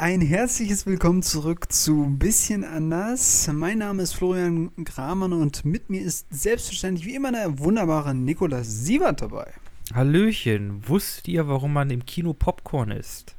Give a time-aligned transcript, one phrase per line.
[0.00, 3.50] ein herzliches Willkommen zurück zu bisschen anders.
[3.52, 8.66] Mein Name ist Florian Gramann und mit mir ist selbstverständlich wie immer der wunderbare Nikolaus
[8.66, 9.52] Siebert dabei.
[9.92, 13.36] Hallöchen, wusstet ihr, warum man im Kino Popcorn isst?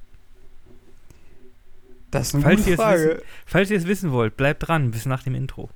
[2.11, 3.05] Das ist eine Falls gute Frage.
[3.05, 5.71] wissen, falls ihr es wissen wollt, bleibt dran bis nach dem Intro.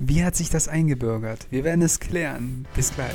[0.00, 1.46] Wie hat sich das eingebürgert?
[1.50, 2.66] Wir werden es klären.
[2.74, 3.14] Bis gleich.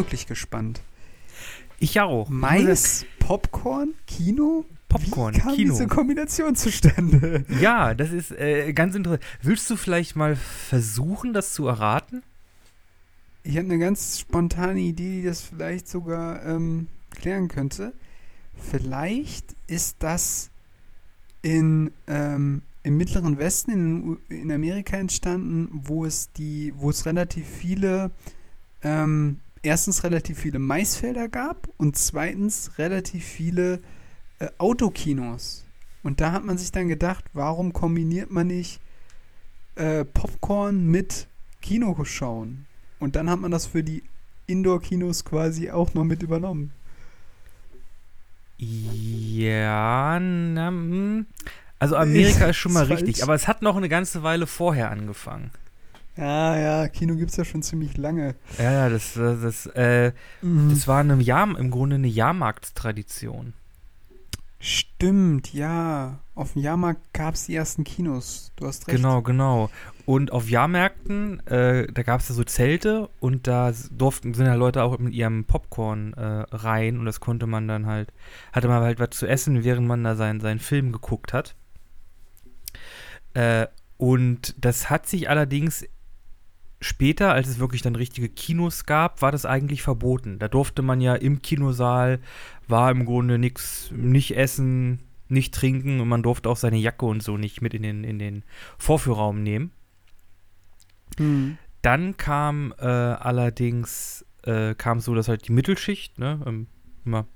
[0.00, 0.80] Wirklich gespannt.
[1.78, 2.28] Ich auch.
[2.28, 4.64] Mais, Popcorn, Kino?
[4.88, 5.72] Popcorn, Wie kam Kino.
[5.72, 7.44] diese Kombination zustande?
[7.60, 9.22] Ja, das ist äh, ganz interessant.
[9.42, 12.22] Willst du vielleicht mal versuchen, das zu erraten?
[13.42, 17.92] Ich habe eine ganz spontane Idee, die das vielleicht sogar ähm, klären könnte.
[18.70, 20.50] Vielleicht ist das
[21.42, 27.46] in, ähm, im Mittleren Westen in, in Amerika entstanden, wo es die, wo es relativ
[27.46, 28.10] viele,
[28.82, 33.80] ähm, erstens relativ viele Maisfelder gab und zweitens relativ viele
[34.38, 35.64] äh, Autokinos.
[36.02, 38.80] Und da hat man sich dann gedacht, warum kombiniert man nicht
[39.76, 41.28] äh, Popcorn mit
[41.60, 42.66] Kinoschauen?
[42.98, 44.02] Und dann hat man das für die
[44.46, 46.72] Indoor-Kinos quasi auch noch mit übernommen.
[48.58, 51.26] Ja, na, hm.
[51.78, 55.50] also Amerika ist schon mal richtig, aber es hat noch eine ganze Weile vorher angefangen.
[56.20, 58.34] Ja, ja, Kino gibt es ja schon ziemlich lange.
[58.58, 63.54] Ja, ja, das, das, das, äh, das war eine Jahr, im Grunde eine Jahrmarktstradition.
[64.62, 66.18] Stimmt, ja.
[66.34, 68.52] Auf dem Jahrmarkt gab es die ersten Kinos.
[68.56, 68.96] Du hast recht.
[68.98, 69.70] Genau, genau.
[70.04, 74.54] Und auf Jahrmärkten, äh, da gab es ja so Zelte und da durften, sind ja
[74.54, 78.12] Leute auch mit ihrem Popcorn äh, rein und das konnte man dann halt,
[78.52, 81.54] hatte man halt was zu essen, während man da seinen, seinen Film geguckt hat.
[83.32, 83.66] Äh,
[83.96, 85.86] und das hat sich allerdings
[86.80, 90.38] später, als es wirklich dann richtige Kinos gab, war das eigentlich verboten.
[90.38, 92.20] Da durfte man ja im Kinosaal,
[92.68, 97.22] war im Grunde nichts, nicht essen, nicht trinken und man durfte auch seine Jacke und
[97.22, 98.42] so nicht mit in den, in den
[98.78, 99.70] Vorführraum nehmen.
[101.18, 101.58] Hm.
[101.82, 106.66] Dann kam äh, allerdings äh, kam so, dass halt die Mittelschicht ne, ähm,
[107.04, 107.26] immer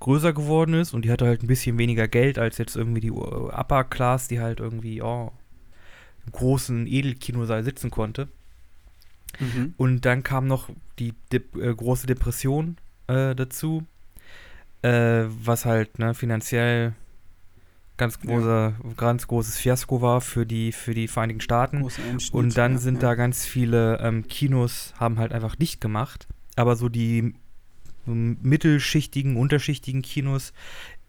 [0.00, 3.08] größer geworden ist und die hatte halt ein bisschen weniger Geld als jetzt irgendwie die
[3.08, 5.32] äh, Upper Class, die halt irgendwie oh,
[6.24, 8.28] im großen Edelkinosaal sitzen konnte.
[9.40, 9.74] Mhm.
[9.76, 12.76] Und dann kam noch die Dep äh, große Depression
[13.06, 13.84] äh, dazu,
[14.82, 16.94] äh, was halt ne, finanziell
[17.96, 21.86] ganz großer, ganz großes Fiasko war für die für die Vereinigten Staaten.
[22.32, 23.00] Und dann ja, sind ja.
[23.00, 26.26] da ganz viele ähm, Kinos, haben halt einfach dicht gemacht.
[26.56, 27.34] Aber so die
[28.06, 30.52] mittelschichtigen, unterschichtigen Kinos,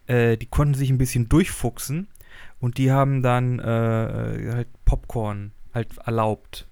[0.06, 2.08] äh, die konnten sich ein bisschen durchfuchsen.
[2.60, 6.66] Und die haben dann äh, halt Popcorn halt erlaubt.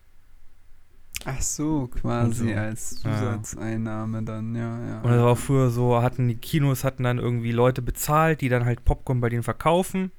[1.29, 2.55] Ach so, quasi so.
[2.59, 3.19] als Ja.
[3.19, 5.01] Zusatzeinnahme dann, ja, ja.
[5.01, 8.49] Und das war auch früher so, hatten die Kinos hatten dann irgendwie Leute bezahlt, die
[8.49, 10.13] dann halt Popcorn bei denen verkaufen.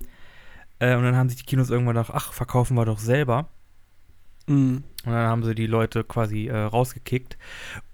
[0.80, 3.48] Äh, und dann haben sich die Kinos irgendwann gedacht, ach, verkaufen wir doch selber.
[4.48, 4.84] Mhm.
[5.06, 7.38] Und dann haben sie die Leute quasi äh, rausgekickt.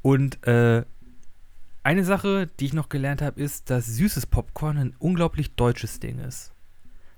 [0.01, 0.84] Und äh,
[1.84, 6.18] eine Sache, die ich noch gelernt habe, ist, dass süßes Popcorn ein unglaublich deutsches Ding
[6.19, 6.51] ist.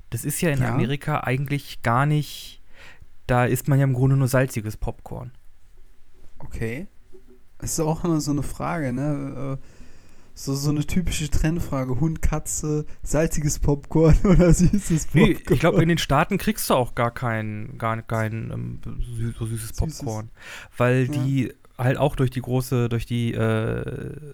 [0.09, 0.73] Das ist ja in Ja.
[0.73, 2.61] Amerika eigentlich gar nicht.
[3.27, 5.31] Da isst man ja im Grunde nur salziges Popcorn.
[6.39, 6.87] Okay.
[7.59, 9.57] Das ist auch immer so eine Frage, ne?
[9.61, 9.65] Äh,
[10.37, 11.99] So, so eine typische Trendfrage.
[12.01, 15.29] Hund, Katze, salziges Popcorn oder süßes Popcorn?
[15.29, 19.31] Nee, ich glaube, in den Staaten kriegst du auch gar kein, gar kein ähm, sü
[19.39, 19.97] so süßes Süßes.
[19.99, 20.29] Popcorn.
[20.75, 21.23] Weil Ja.
[21.23, 24.33] die halt auch durch die große, durch die äh,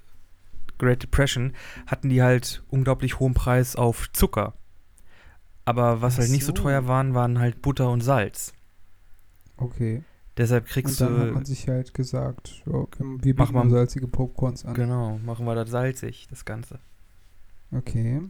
[0.79, 1.53] Great Depression
[1.85, 4.55] hatten die halt unglaublich hohen Preis auf Zucker.
[5.65, 6.63] Aber was Ach halt nicht so so.
[6.63, 8.53] teuer waren, waren halt Butter und Salz.
[9.57, 10.03] Okay.
[10.37, 11.33] Deshalb Und kriegst dann hat du.
[11.33, 14.73] man sich halt gesagt, ja, okay, wir Mach bieten mal- salzige Popcorns an.
[14.73, 16.79] Genau, machen wir das salzig, das Ganze.
[17.71, 18.21] Okay.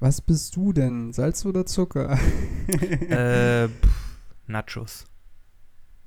[0.00, 1.12] Was bist du denn?
[1.12, 2.12] Salz oder Zucker?
[2.68, 5.04] äh, pff, Nachos.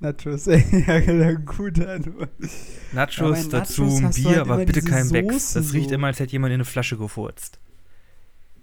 [0.00, 2.30] Nachos, ja, genau, gute Antwort.
[2.92, 5.52] Nachos, dazu Nachos ein du Bier, halt aber bitte kein Becks.
[5.52, 5.94] Das riecht so.
[5.94, 7.60] immer, als hätte jemand in eine Flasche gefurzt.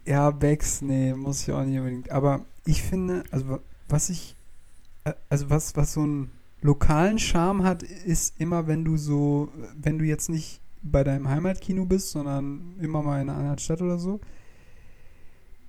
[0.05, 2.09] Ja, Becks, nee, muss ich auch nicht unbedingt.
[2.11, 4.35] Aber ich finde, also wa- was ich,
[5.29, 6.31] also was, was so einen
[6.61, 11.85] lokalen Charme hat, ist immer, wenn du so, wenn du jetzt nicht bei deinem Heimatkino
[11.85, 14.19] bist, sondern immer mal in einer anderen Stadt oder so,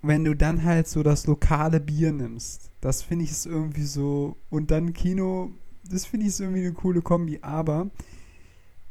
[0.03, 2.71] wenn du dann halt so das lokale Bier nimmst.
[2.81, 4.37] Das finde ich ist irgendwie so.
[4.49, 5.51] Und dann Kino,
[5.89, 7.39] das finde ich ist irgendwie eine coole Kombi.
[7.43, 7.91] Aber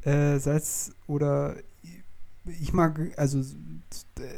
[0.04, 1.56] äh, Salz oder
[2.60, 3.42] ich mag, also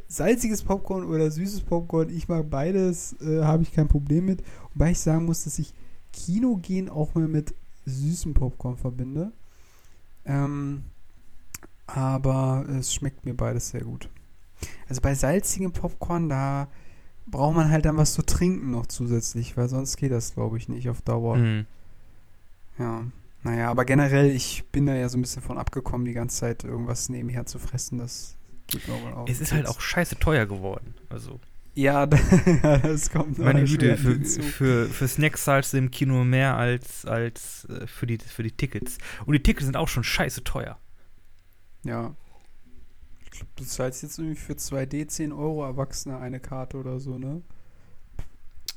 [0.08, 4.44] salziges Popcorn oder süßes Popcorn, ich mag beides, äh, habe ich kein Problem mit.
[4.74, 5.74] Wobei ich sagen muss, dass ich
[6.14, 7.54] Kino gehen auch mal mit
[7.86, 9.32] süßem Popcorn verbinde.
[10.26, 10.84] Ähm,
[11.88, 14.10] aber es schmeckt mir beides sehr gut.
[14.88, 16.68] Also bei salzigem Popcorn, da
[17.28, 20.70] braucht man halt dann was zu trinken noch zusätzlich, weil sonst geht das, glaube ich,
[20.70, 21.38] nicht auf Dauer.
[21.38, 21.66] Mhm.
[22.78, 23.04] Ja.
[23.44, 26.64] Naja, aber generell, ich bin da ja so ein bisschen von abgekommen, die ganze Zeit
[26.64, 27.98] irgendwas nebenher zu fressen.
[27.98, 28.36] Das
[28.68, 30.94] geht mir auch Es ist halt auch scheiße teuer geworden.
[31.10, 31.40] Also.
[31.74, 32.06] Ja,
[32.62, 37.06] das kommt noch Meine Güte, für, für, für Snacks zahlst du im Kino mehr als,
[37.06, 38.98] als äh, für, die, für die Tickets.
[39.26, 40.78] Und die Tickets sind auch schon scheiße teuer.
[41.84, 42.14] Ja.
[43.24, 47.18] Ich glaube, du zahlst jetzt irgendwie für 2D 10 Euro Erwachsene eine Karte oder so,
[47.18, 47.42] ne?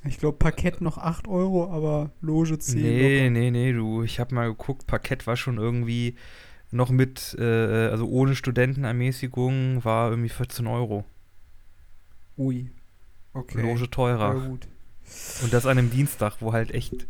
[0.07, 2.81] Ich glaube, Parkett noch 8 Euro, aber Loge 10.
[2.81, 3.31] Nee, locker.
[3.31, 4.03] nee, nee, du.
[4.03, 6.15] Ich habe mal geguckt, Parkett war schon irgendwie
[6.71, 11.05] noch mit, äh, also ohne Studentenermäßigung, war irgendwie 14 Euro.
[12.37, 12.71] Ui.
[13.35, 13.61] Okay.
[13.61, 14.35] Loge teurer.
[14.37, 14.47] Ja.
[15.43, 17.07] Und das an einem Dienstag, wo halt echt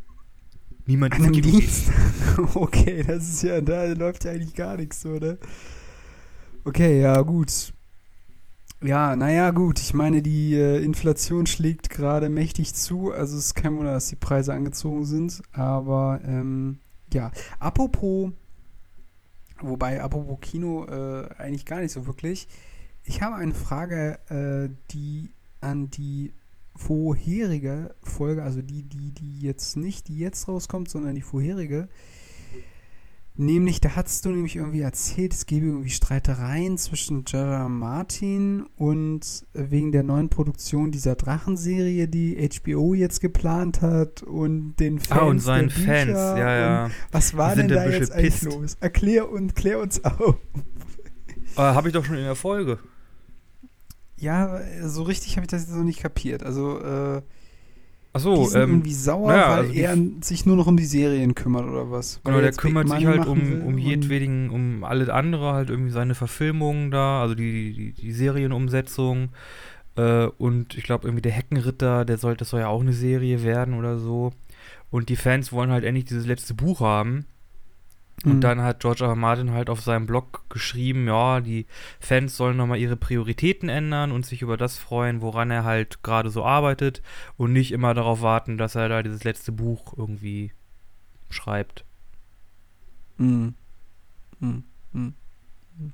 [0.86, 1.94] niemand An einem Dienstag?
[2.54, 5.38] okay, das ist ja, da läuft ja eigentlich gar nichts so, ne?
[6.64, 7.72] Okay, ja, gut.
[8.82, 9.80] Ja, naja, gut.
[9.80, 13.12] Ich meine, die äh, Inflation schlägt gerade mächtig zu.
[13.12, 15.42] Also es ist kein Wunder, dass die Preise angezogen sind.
[15.52, 16.80] Aber ähm,
[17.12, 18.30] ja, apropos,
[19.60, 22.48] wobei apropos Kino äh, eigentlich gar nicht so wirklich.
[23.04, 25.30] Ich habe eine Frage, äh, die
[25.64, 26.32] an die
[26.76, 31.88] vorherige Folge, also die, die, die jetzt nicht, die jetzt rauskommt, sondern die vorherige,
[33.36, 39.44] Nämlich, da hast du nämlich irgendwie erzählt, es gäbe irgendwie Streitereien zwischen Gerard Martin und
[39.54, 45.20] äh, wegen der neuen Produktion dieser Drachenserie, die HBO jetzt geplant hat und den Fans.
[45.20, 46.90] Ah, und seinen Fans, ja, ja.
[47.10, 48.44] Was war denn da jetzt eigentlich pisst.
[48.44, 48.76] los?
[48.78, 50.36] Erklär und klär uns auf.
[51.56, 52.78] Äh, habe ich doch schon in der Folge.
[54.16, 56.42] Ja, so richtig habe ich das jetzt noch nicht kapiert.
[56.42, 57.22] Also, äh,
[58.16, 60.76] Ach so, die sind ähm, irgendwie sauer, naja, weil also er sich nur noch um
[60.76, 62.20] die Serien kümmert oder was?
[62.22, 66.92] Genau, der kümmert sich halt um, um jedwedigen, um alle andere, halt irgendwie seine Verfilmungen
[66.92, 69.30] da, also die, die, die Serienumsetzung.
[69.96, 73.42] Äh, und ich glaube irgendwie der Heckenritter, der soll, das soll ja auch eine Serie
[73.42, 74.32] werden oder so.
[74.90, 77.26] Und die Fans wollen halt endlich dieses letzte Buch haben.
[78.24, 78.40] Und mhm.
[78.40, 79.14] dann hat George R.
[79.14, 81.66] Martin halt auf seinem Blog geschrieben, ja, die
[82.00, 86.30] Fans sollen nochmal ihre Prioritäten ändern und sich über das freuen, woran er halt gerade
[86.30, 87.02] so arbeitet
[87.36, 90.52] und nicht immer darauf warten, dass er da dieses letzte Buch irgendwie
[91.28, 91.84] schreibt.
[93.18, 93.54] Mhm.
[94.40, 94.64] Mhm.
[94.92, 95.14] mhm.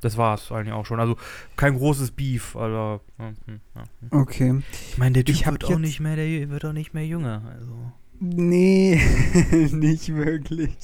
[0.02, 1.00] Das war es eigentlich auch schon.
[1.00, 1.16] Also
[1.56, 3.00] kein großes Beef, aber.
[3.18, 3.84] Ja, hm, ja.
[4.10, 4.62] Okay.
[4.90, 7.42] Ich meine, der Typ ich wird auch nicht mehr, der wird auch nicht mehr jünger.
[7.50, 7.92] Also.
[8.18, 9.00] Nee,
[9.72, 10.76] nicht wirklich.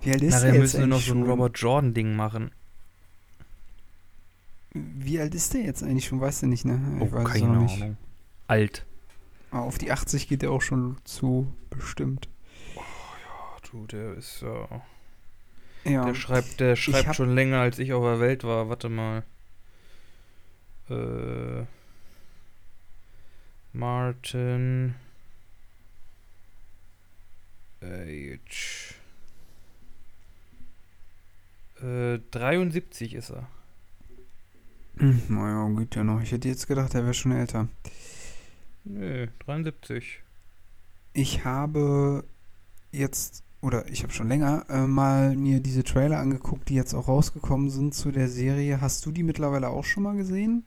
[0.00, 2.50] Wie alt ist Nachher der müssen wir noch so ein Robert Jordan-Ding machen.
[4.72, 6.20] Wie alt ist der jetzt eigentlich schon?
[6.20, 6.80] Weißt du nicht, ne?
[6.96, 7.96] Ich oh, keine Ahnung.
[8.46, 8.86] Alt.
[9.50, 12.28] Aber auf die 80 geht der auch schon zu, bestimmt.
[12.76, 14.68] Oh ja, du, der ist ja.
[15.84, 16.04] Ja.
[16.04, 18.68] Der schreibt, der schreibt schon länger, als ich auf der Welt war.
[18.68, 19.24] Warte mal.
[20.90, 21.64] Äh.
[23.72, 24.94] Martin.
[27.80, 28.97] Age.
[31.82, 33.48] Äh, 73 ist er.
[34.96, 36.20] Hm, naja, geht ja noch.
[36.20, 37.68] Ich hätte jetzt gedacht, er wäre schon älter.
[38.84, 40.22] Nö, 73.
[41.12, 42.24] Ich habe
[42.90, 47.08] jetzt, oder ich habe schon länger äh, mal mir diese Trailer angeguckt, die jetzt auch
[47.08, 48.80] rausgekommen sind zu der Serie.
[48.80, 50.64] Hast du die mittlerweile auch schon mal gesehen?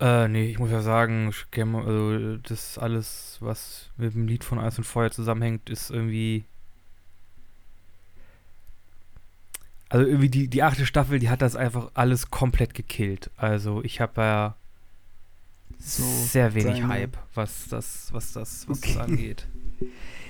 [0.00, 4.78] Äh, nee, ich muss ja sagen, also das alles, was mit dem Lied von Eis
[4.78, 6.44] und Feuer zusammenhängt, ist irgendwie
[9.90, 13.30] Also irgendwie die, die achte Staffel, die hat das einfach alles komplett gekillt.
[13.36, 14.56] Also ich habe ja
[15.78, 18.94] so sehr wenig Hype, was das, was das, was okay.
[18.94, 19.48] das angeht.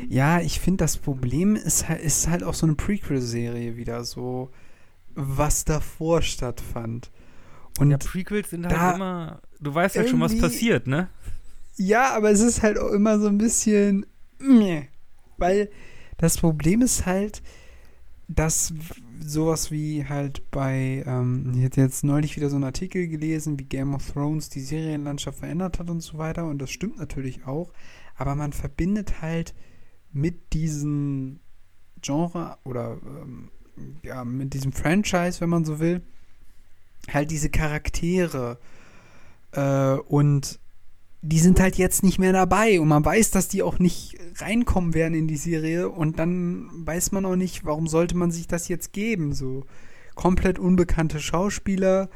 [0.08, 4.50] Ja, ich finde, das Problem ist, ist halt auch so eine Prequel-Serie wieder, so
[5.14, 7.10] was davor stattfand.
[7.78, 11.10] Und ja, Prequels sind halt immer, du weißt halt schon, was passiert, ne?
[11.76, 14.06] Ja, aber es ist halt auch immer so ein bisschen,
[15.36, 15.70] weil
[16.16, 17.42] das Problem ist halt,
[18.28, 18.72] dass
[19.22, 23.64] sowas wie halt bei, ähm, ich hatte jetzt neulich wieder so einen Artikel gelesen, wie
[23.64, 26.46] Game of Thrones die Serienlandschaft verändert hat und so weiter.
[26.46, 27.72] Und das stimmt natürlich auch.
[28.16, 29.54] Aber man verbindet halt
[30.12, 31.40] mit diesem
[32.02, 33.50] Genre oder ähm,
[34.02, 36.02] ja, mit diesem Franchise, wenn man so will,
[37.12, 38.58] halt diese Charaktere.
[39.52, 40.60] Äh, und
[41.22, 44.94] die sind halt jetzt nicht mehr dabei und man weiß, dass die auch nicht reinkommen
[44.94, 48.68] werden in die Serie und dann weiß man auch nicht, warum sollte man sich das
[48.68, 49.66] jetzt geben, so
[50.14, 52.08] komplett unbekannte Schauspieler,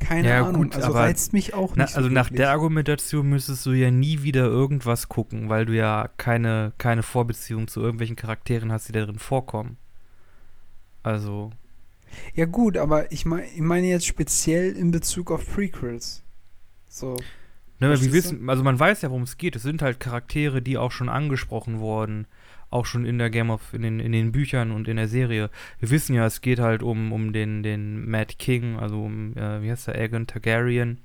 [0.00, 2.36] keine Ja, Ahnung, gut, also aber reizt mich auch Na, nicht also so nach wirklich.
[2.36, 7.68] der Argumentation müsstest du ja nie wieder irgendwas gucken, weil du ja keine, keine Vorbeziehung
[7.68, 9.78] zu irgendwelchen Charakteren hast, die da drin vorkommen.
[11.02, 11.52] Also,
[12.34, 16.22] Ja gut, aber ich meine ich meine jetzt speziell in Bezug auf Prequels.
[16.88, 17.26] So.
[17.80, 19.56] Ne, aber wir wissen, also man weiß ja, worum es geht.
[19.56, 22.26] Es sind halt Charaktere, die auch schon angesprochen wurden,
[22.70, 25.50] auch schon in der Game of, in den, in den Büchern und in der Serie.
[25.80, 29.62] Wir wissen ja, es geht halt um, um den, den Mad King, also um, äh,
[29.62, 30.98] wie heißt der, Aegon Targaryen.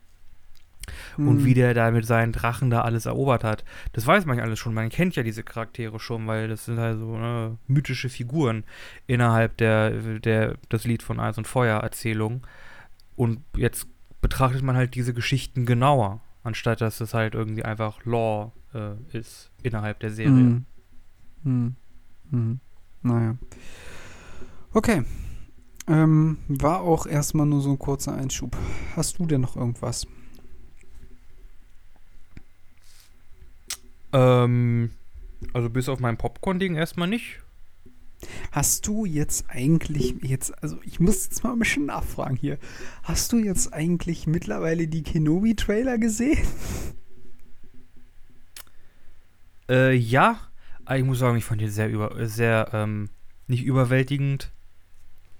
[1.17, 1.45] und Hm.
[1.45, 3.63] wie der da mit seinen Drachen da alles erobert hat.
[3.93, 4.73] Das weiß man ja alles schon.
[4.75, 8.63] Man kennt ja diese Charaktere schon, weil das sind halt so ne, mythische Figuren
[9.07, 12.45] innerhalb der, der das Lied von Eis und Feuer Erzählung.
[13.15, 13.87] Und jetzt
[14.21, 19.51] betrachtet man halt diese Geschichten genauer, anstatt dass es halt irgendwie einfach Lore äh, ist
[19.63, 20.31] innerhalb der Serie.
[20.31, 20.65] Hm.
[21.43, 21.75] Hm.
[22.31, 22.59] Hm.
[23.01, 23.37] Naja.
[24.73, 25.03] Okay.
[25.87, 28.57] Ähm, war auch erstmal nur so ein kurzer Einschub.
[28.95, 30.07] Hast du denn noch irgendwas?
[34.13, 34.91] Ähm,
[35.53, 37.41] also bis auf mein Popcorn-Ding erstmal nicht.
[38.51, 42.57] Hast du jetzt eigentlich jetzt, also ich muss jetzt mal ein bisschen nachfragen hier.
[43.03, 46.45] Hast du jetzt eigentlich mittlerweile die Kenobi-Trailer gesehen?
[49.69, 50.39] Äh, ja,
[50.85, 53.09] aber ich muss sagen, ich fand die sehr über, äh, sehr, ähm,
[53.47, 54.51] nicht überwältigend,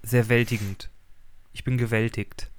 [0.02, 0.90] sehr wältigend.
[1.52, 2.50] Ich bin gewältigt.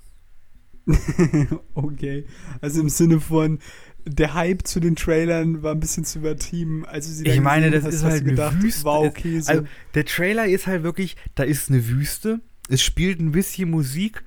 [1.73, 2.25] okay.
[2.61, 3.59] Also im Sinne von,
[4.07, 6.85] der Hype zu den Trailern war ein bisschen zu übertrieben.
[6.85, 8.83] Also sie Ich meine, das hast, ist halt du eine gedacht, Wüste.
[8.85, 9.51] War okay so.
[9.51, 14.23] Also, der Trailer ist halt wirklich, da ist eine Wüste, es spielt ein bisschen Musik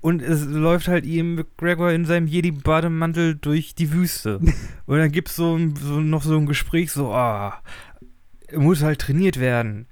[0.00, 4.38] und es läuft halt Ian McGregor in seinem Jedi-Bademantel durch die Wüste.
[4.86, 7.62] und dann gibt's so, ein- so noch so ein Gespräch, so, ah,
[8.48, 9.86] er muss halt trainiert werden.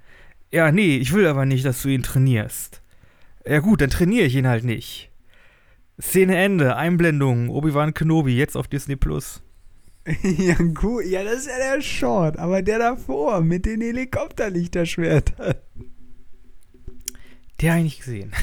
[0.51, 2.81] Ja, nee, ich will aber nicht, dass du ihn trainierst.
[3.47, 5.08] Ja gut, dann trainiere ich ihn halt nicht.
[6.01, 9.43] Szene Ende, Einblendung, Obi-Wan Kenobi, jetzt auf Disney Plus.
[10.23, 11.05] ja, gut.
[11.05, 12.39] Ja, das ist ja der Short.
[12.39, 15.55] Aber der davor mit den Helikopterlichterschwertern.
[17.61, 18.33] Der habe ich nicht gesehen.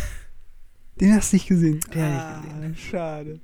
[0.99, 1.81] Den hast du nicht gesehen.
[1.93, 3.41] Den ah, hab ich schade.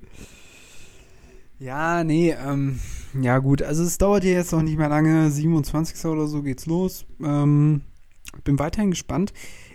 [1.60, 2.80] Ja, nee, ähm,
[3.22, 6.06] ja gut, also es dauert ja jetzt noch nicht mehr lange, 27.
[6.06, 7.06] oder so geht's los.
[7.22, 7.82] Ähm,
[8.46, 9.34] bin weiterhin gespannt.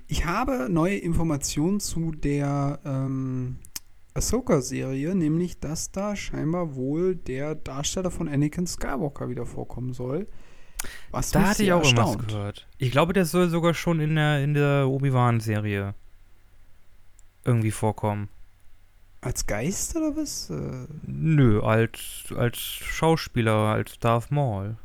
[0.09, 3.59] Ich habe neue Informationen zu der ähm,
[4.17, 10.27] Ahsoka-Serie, nämlich, dass da scheinbar wohl der Darsteller von Anakin Skywalker wieder vorkommen soll.
[11.11, 12.29] Was Da hatte ich auch erstaunt.
[12.29, 12.67] gehört.
[12.79, 15.95] Ich glaube, der soll sogar schon in der, in der Obi-Wan-Serie
[17.45, 18.29] irgendwie vorkommen.
[19.21, 20.51] Als Geist oder was?
[20.51, 24.77] Äh, Nö, als, als Schauspieler, als Darth Maul.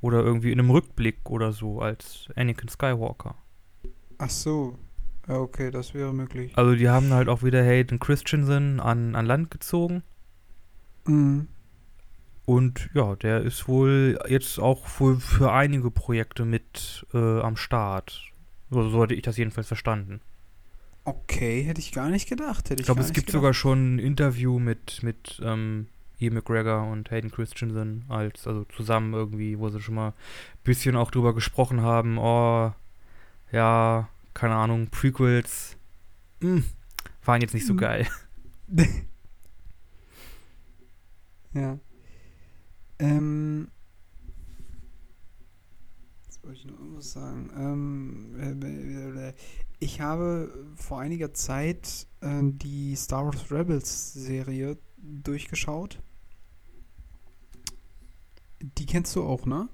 [0.00, 3.36] Oder irgendwie in einem Rückblick oder so, als Anakin Skywalker.
[4.18, 4.78] ach so.
[5.32, 6.52] Ja, okay, das wäre möglich.
[6.56, 10.02] Also die haben halt auch wieder Hayden Christensen an, an Land gezogen.
[11.06, 11.48] Mhm.
[12.44, 18.20] Und ja, der ist wohl jetzt auch wohl für einige Projekte mit äh, am Start.
[18.70, 20.20] So, so hatte ich das jedenfalls verstanden.
[21.04, 22.68] Okay, hätte ich gar nicht gedacht.
[22.68, 23.32] Hätte ich Ich glaube, es gibt gedacht.
[23.40, 25.86] sogar schon ein Interview mit, mit ähm,
[26.18, 30.14] Ian McGregor und Hayden Christensen als, also zusammen irgendwie, wo sie schon mal ein
[30.62, 32.72] bisschen auch drüber gesprochen haben, oh,
[33.50, 35.76] ja, keine Ahnung, Prequels,
[36.40, 36.64] hm,
[37.24, 37.78] waren jetzt nicht so Mhm.
[37.78, 38.06] geil.
[41.54, 41.78] Ja.
[42.98, 43.68] Ähm.
[46.24, 47.50] Jetzt wollte ich noch irgendwas sagen.
[47.54, 49.34] Ähm, äh, äh,
[49.80, 56.00] ich habe vor einiger Zeit äh, die Star Wars Rebels Serie durchgeschaut.
[58.62, 59.68] Die kennst du auch, ne?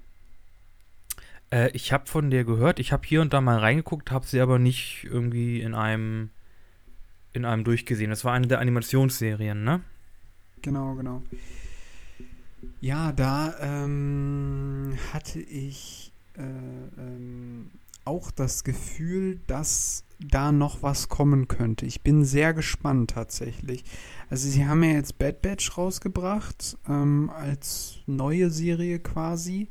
[1.51, 4.41] Äh, ich habe von der gehört, ich habe hier und da mal reingeguckt, habe sie
[4.41, 6.29] aber nicht irgendwie in einem,
[7.33, 8.09] in einem durchgesehen.
[8.09, 9.81] Das war eine der Animationsserien, ne?
[10.61, 11.23] Genau, genau.
[12.81, 17.71] Ja, da ähm, hatte ich äh, ähm,
[18.05, 21.85] auch das Gefühl, dass da noch was kommen könnte.
[21.85, 23.83] Ich bin sehr gespannt tatsächlich.
[24.29, 29.69] Also sie haben ja jetzt Bad Batch rausgebracht ähm, als neue Serie quasi,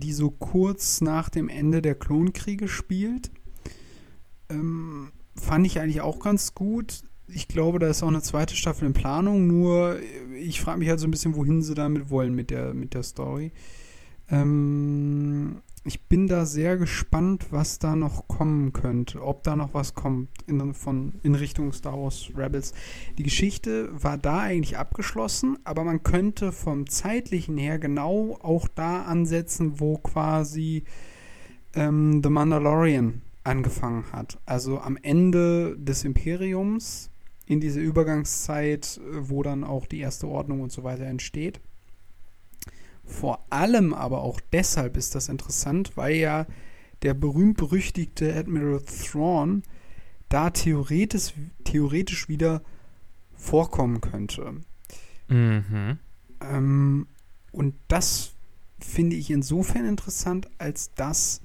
[0.00, 3.30] die so kurz nach dem Ende der Klonkriege spielt.
[4.50, 7.02] Ähm, fand ich eigentlich auch ganz gut.
[7.26, 9.98] Ich glaube, da ist auch eine zweite Staffel in Planung, nur
[10.38, 13.02] ich frage mich halt so ein bisschen, wohin sie damit wollen mit der, mit der
[13.02, 13.52] Story.
[14.30, 19.94] Ähm, ich bin da sehr gespannt, was da noch kommen könnte, ob da noch was
[19.94, 22.72] kommt in, von, in Richtung Star Wars Rebels.
[23.18, 29.02] Die Geschichte war da eigentlich abgeschlossen, aber man könnte vom zeitlichen her genau auch da
[29.02, 30.84] ansetzen, wo quasi
[31.74, 34.38] ähm, The Mandalorian angefangen hat.
[34.46, 37.10] Also am Ende des Imperiums,
[37.46, 41.60] in dieser Übergangszeit, wo dann auch die erste Ordnung und so weiter entsteht.
[43.04, 46.46] Vor allem aber auch deshalb ist das interessant, weil ja
[47.02, 49.62] der berühmt-berüchtigte Admiral Thrawn
[50.28, 51.34] da theoretisch,
[51.64, 52.62] theoretisch wieder
[53.34, 54.54] vorkommen könnte.
[55.28, 55.98] Mhm.
[56.40, 57.06] Ähm,
[57.52, 58.32] und das
[58.80, 61.40] finde ich insofern interessant, als dass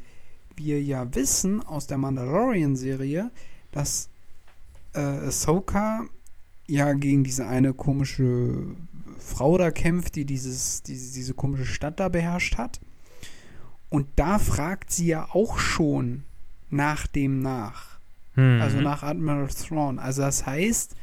[0.56, 3.32] wir ja wissen aus der Mandalorian-Serie,
[3.72, 4.10] dass
[4.94, 6.06] äh, Ahsoka
[6.68, 8.76] ja gegen diese eine komische
[9.20, 12.80] Frau da kämpft, die dieses, diese, diese komische Stadt da beherrscht hat.
[13.90, 16.24] Und da fragt sie ja auch schon
[16.70, 18.00] nach dem nach.
[18.36, 18.62] Mhm.
[18.62, 20.00] Also nach Admiral Thrawn.
[20.00, 20.96] Also das heißt,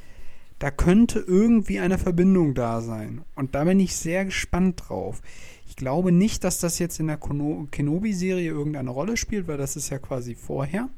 [0.58, 3.22] da könnte irgendwie eine Verbindung da sein.
[3.34, 5.20] Und da bin ich sehr gespannt drauf.
[5.66, 9.90] Ich glaube nicht, dass das jetzt in der Kenobi-Serie irgendeine Rolle spielt, weil das ist
[9.90, 10.88] ja quasi vorher.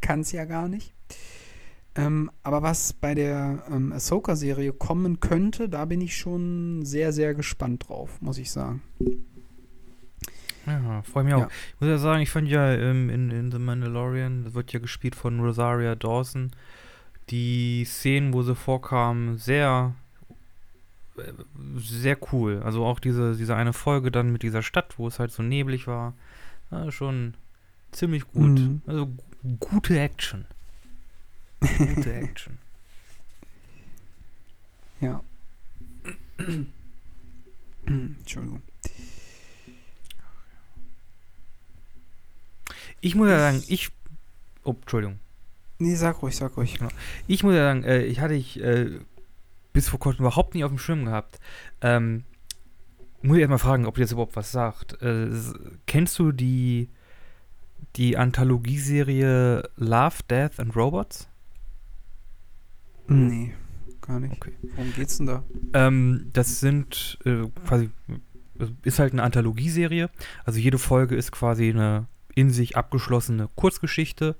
[0.00, 0.92] Kann es ja gar nicht.
[1.96, 7.34] Ähm, aber was bei der ähm, Ahsoka-Serie kommen könnte, da bin ich schon sehr, sehr
[7.34, 8.82] gespannt drauf, muss ich sagen.
[10.66, 11.40] Ja, freue mich auch.
[11.40, 11.48] Ja.
[11.74, 14.78] Ich muss ja sagen, ich fand ja ähm, in, in The Mandalorian, das wird ja
[14.78, 16.50] gespielt von Rosaria Dawson,
[17.30, 19.94] die Szenen, wo sie vorkam, sehr,
[21.16, 21.32] äh,
[21.78, 22.60] sehr cool.
[22.64, 25.86] Also auch diese, diese eine Folge dann mit dieser Stadt, wo es halt so neblig
[25.86, 26.14] war,
[26.70, 27.34] ja, schon
[27.90, 28.60] ziemlich gut.
[28.60, 28.82] Mhm.
[28.86, 30.44] Also gu- gute Action.
[31.60, 32.58] Gute Action.
[35.00, 35.22] Ja.
[37.86, 38.60] Entschuldigung.
[43.00, 43.90] Ich muss ja sagen, ich.
[44.62, 45.18] Oh, Entschuldigung.
[45.78, 46.78] Nee, sag ruhig, sag ruhig.
[47.26, 49.00] Ich muss ja sagen, äh, ich hatte ich äh,
[49.72, 51.40] bis vor kurzem überhaupt nicht auf dem Schirm gehabt.
[51.80, 52.24] Ähm,
[53.22, 55.00] muss ich erstmal fragen, ob dir das überhaupt was sagt.
[55.00, 55.30] Äh,
[55.86, 56.90] kennst du die,
[57.96, 61.29] die Anthologieserie Love, Death and Robots?
[63.10, 63.54] Nee,
[64.00, 64.32] gar nicht.
[64.32, 64.52] Okay.
[64.76, 65.42] Worum geht's denn da?
[65.74, 67.90] Ähm, das sind äh, quasi,
[68.82, 70.10] ist halt eine Anthologieserie.
[70.44, 74.36] Also jede Folge ist quasi eine in sich abgeschlossene Kurzgeschichte.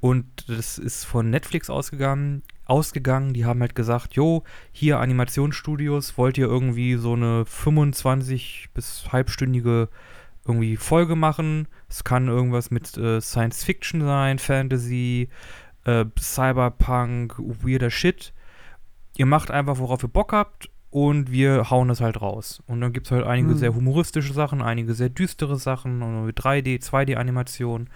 [0.00, 2.42] Und das ist von Netflix ausgegangen.
[2.64, 9.12] Ausgegangen, die haben halt gesagt, jo, hier Animationsstudios, wollt ihr irgendwie so eine 25 bis
[9.12, 9.88] halbstündige
[10.46, 11.68] irgendwie Folge machen?
[11.88, 15.28] Es kann irgendwas mit äh, Science Fiction sein, Fantasy,
[15.90, 18.32] äh, Cyberpunk, weirder Shit.
[19.16, 22.62] Ihr macht einfach, worauf ihr Bock habt und wir hauen das halt raus.
[22.66, 23.56] Und dann gibt es halt einige Mhm.
[23.58, 27.88] sehr humoristische Sachen, einige sehr düstere Sachen, und mit 3D, 2D-Animation.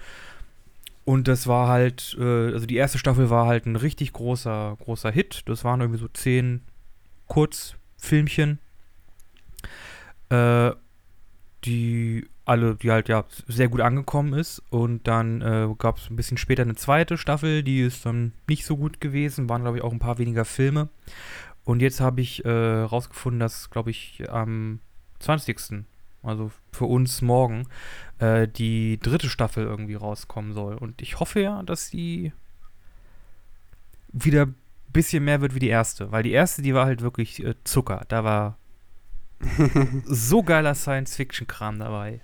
[1.03, 5.11] Und das war halt, äh, also die erste Staffel war halt ein richtig großer, großer
[5.11, 5.43] Hit.
[5.45, 6.61] Das waren irgendwie so zehn
[7.27, 8.59] Kurzfilmchen,
[10.29, 10.71] äh,
[11.63, 14.61] die alle, die halt ja sehr gut angekommen ist.
[14.69, 18.65] Und dann äh, gab es ein bisschen später eine zweite Staffel, die ist dann nicht
[18.65, 20.89] so gut gewesen, waren glaube ich auch ein paar weniger Filme.
[21.63, 24.79] Und jetzt habe ich äh, rausgefunden, dass, glaube ich, am
[25.19, 25.85] 20.
[26.21, 27.67] Also für uns morgen
[28.19, 30.75] äh, die dritte Staffel irgendwie rauskommen soll.
[30.75, 32.33] Und ich hoffe ja, dass die
[34.11, 34.55] wieder ein
[34.93, 36.11] bisschen mehr wird wie die erste.
[36.11, 38.05] Weil die erste, die war halt wirklich äh, Zucker.
[38.07, 38.57] Da war
[40.05, 42.21] so geiler Science-Fiction-Kram dabei.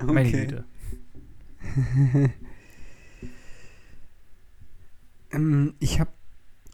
[0.06, 0.46] Meine Okay.
[0.46, 0.64] Güte.
[5.32, 6.10] Ähm, ich habe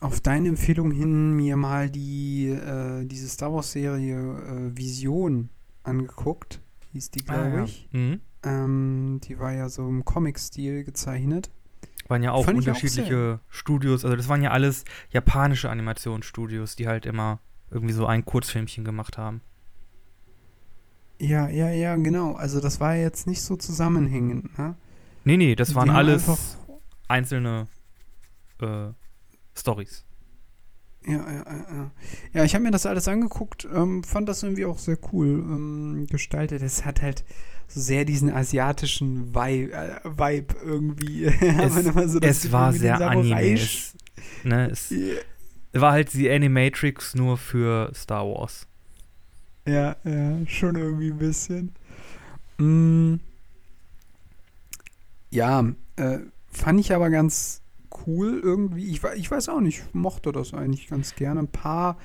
[0.01, 5.51] auf deine Empfehlung hin mir mal die äh, diese Star Wars Serie äh, Vision
[5.83, 6.61] angeguckt.
[6.93, 7.65] Hieß die, glaube Ah, ja.
[7.65, 7.89] ich.
[7.93, 8.21] Mhm.
[8.43, 11.51] Ähm, die war ja so im Comic-Stil gezeichnet.
[12.09, 14.05] Waren ja auch Fand ich auch unterschiedliche Studios.
[14.05, 19.19] Also das waren ja alles japanische Animationsstudios, die halt immer irgendwie so ein Kurzfilmchen gemacht
[19.19, 19.41] haben.
[21.19, 22.33] Ja, ja, ja, genau.
[22.35, 24.57] Also das war jetzt nicht so zusammenhängend.
[24.59, 24.75] Ne?
[25.25, 26.43] Nee, nee, das waren alles einfach-
[27.09, 27.67] einzelne
[28.61, 28.89] äh,
[29.57, 30.05] Stories.
[31.07, 31.91] Ja, ja, ja, ja.
[32.33, 36.07] Ja, ich habe mir das alles angeguckt, ähm, fand das irgendwie auch sehr cool ähm,
[36.11, 36.63] gestaltet.
[36.63, 37.25] Es hat halt
[37.69, 41.25] so sehr diesen asiatischen Vibe, äh, Vibe irgendwie.
[41.41, 43.55] Immer so Es war sehr Anime.
[43.55, 43.95] Es,
[44.43, 48.67] ne, es Ja, war halt die Animatrix nur für Star Wars.
[49.67, 51.73] Ja, ja, schon irgendwie ein bisschen.
[52.59, 53.17] Mm,
[55.31, 55.65] ja,
[55.97, 57.63] äh, fand ich aber ganz
[58.07, 58.91] cool irgendwie.
[58.91, 61.41] Ich, ich weiß auch nicht, ich mochte das eigentlich ganz gerne.
[61.41, 61.99] Ein paar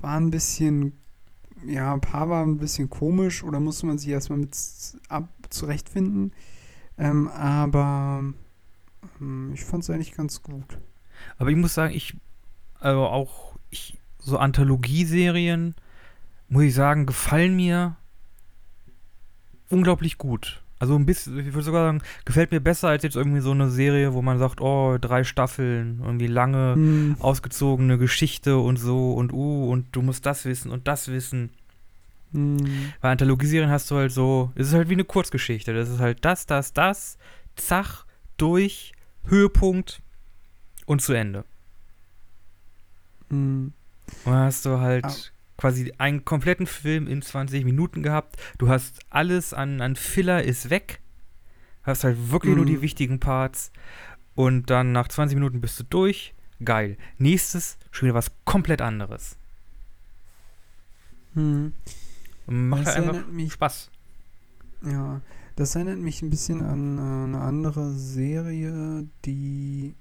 [0.00, 0.92] waren ein bisschen,
[1.64, 4.56] ja, ein paar waren ein bisschen komisch oder musste man sich erstmal mit
[5.08, 6.32] ab, zurechtfinden.
[6.98, 8.24] Ähm, aber
[9.20, 10.78] ähm, ich fand es eigentlich ganz gut.
[11.38, 12.16] Aber ich muss sagen, ich,
[12.80, 15.74] also auch ich, so Anthologieserien,
[16.50, 17.96] muss ich sagen, gefallen mir
[19.70, 20.62] unglaublich gut.
[20.78, 23.68] Also ein bisschen, ich würde sogar sagen, gefällt mir besser als jetzt irgendwie so eine
[23.70, 27.16] Serie, wo man sagt, oh, drei Staffeln, irgendwie lange, Hm.
[27.20, 31.50] ausgezogene Geschichte und so und uh, und du musst das wissen und das wissen.
[32.32, 32.92] Hm.
[33.00, 35.74] Bei Anthologieserien hast du halt so, es ist halt wie eine Kurzgeschichte.
[35.74, 37.18] Das ist halt das, das, das,
[37.56, 38.06] zach,
[38.38, 38.92] durch,
[39.26, 40.00] Höhepunkt
[40.86, 41.44] und zu Ende.
[43.28, 43.72] Hm.
[44.24, 45.14] Und dann hast du halt Ah.
[45.60, 48.36] Quasi einen kompletten Film in 20 Minuten gehabt.
[48.56, 51.00] Du hast alles an, an Filler ist weg.
[51.82, 52.68] Hast halt wirklich nur Mhm.
[52.70, 53.70] die wichtigen Parts.
[54.34, 56.32] Und dann nach 20 Minuten bist du durch.
[56.64, 56.96] Geil.
[57.18, 59.36] Nächstes, schon wieder was komplett anderes.
[61.34, 61.72] Hm.
[62.46, 63.90] Macht Das halt einfach mich Spaß.
[64.82, 65.20] Ja,
[65.56, 69.94] das erinnert mich ein bisschen an äh, eine andere Serie, die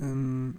[0.00, 0.56] ähm,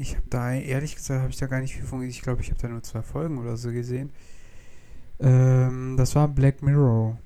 [0.00, 2.10] ich habe da ehrlich gesagt habe ich da gar nicht viel von gesehen.
[2.10, 4.10] Ich glaube, ich habe da nur zwei Folgen oder so gesehen.
[5.18, 7.18] Ähm, das war Black Mirror.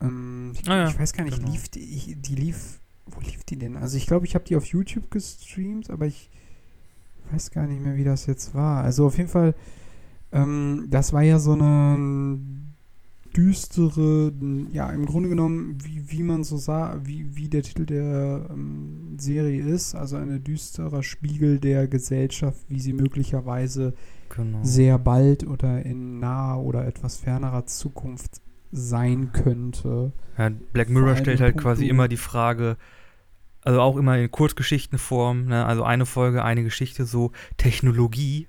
[0.00, 1.52] Ähm, ich, Ah ja, ich weiß gar nicht, genau.
[1.52, 3.76] lief die, ich, die lief, wo lief die denn?
[3.76, 6.28] Also ich glaube, ich habe die auf YouTube gestreamt, aber ich
[7.30, 8.82] weiß gar nicht mehr, wie das jetzt war.
[8.82, 9.54] Also auf jeden Fall,
[10.32, 12.38] ähm, das war ja so eine
[13.36, 14.32] düstere,
[14.72, 19.16] ja, im Grunde genommen, wie, wie man so sah, wie, wie der Titel der ähm,
[19.18, 23.94] Serie ist, also ein düsterer Spiegel der Gesellschaft, wie sie möglicherweise
[24.28, 24.58] Genau.
[24.62, 28.40] sehr bald oder in naher oder etwas fernerer Zukunft
[28.72, 30.10] sein könnte.
[30.36, 32.76] Ja, Black Mirror stellt halt puncto- quasi immer die Frage,
[33.62, 35.64] also auch immer in Kurzgeschichtenform, ne?
[35.64, 38.48] also eine Folge, eine Geschichte, so Technologie,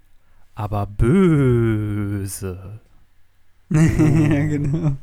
[0.56, 2.80] aber böse.
[3.69, 4.97] Ja, genau.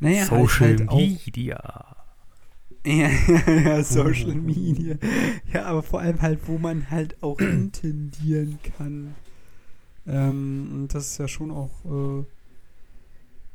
[0.00, 1.96] Naja, Social halt, halt Media.
[2.86, 3.08] Ja,
[3.46, 4.34] ja, Social.
[4.34, 4.96] Media.
[5.52, 9.14] Ja, aber vor allem halt, wo man halt auch intendieren kann.
[10.06, 12.24] Ähm, und das ist ja schon auch, äh,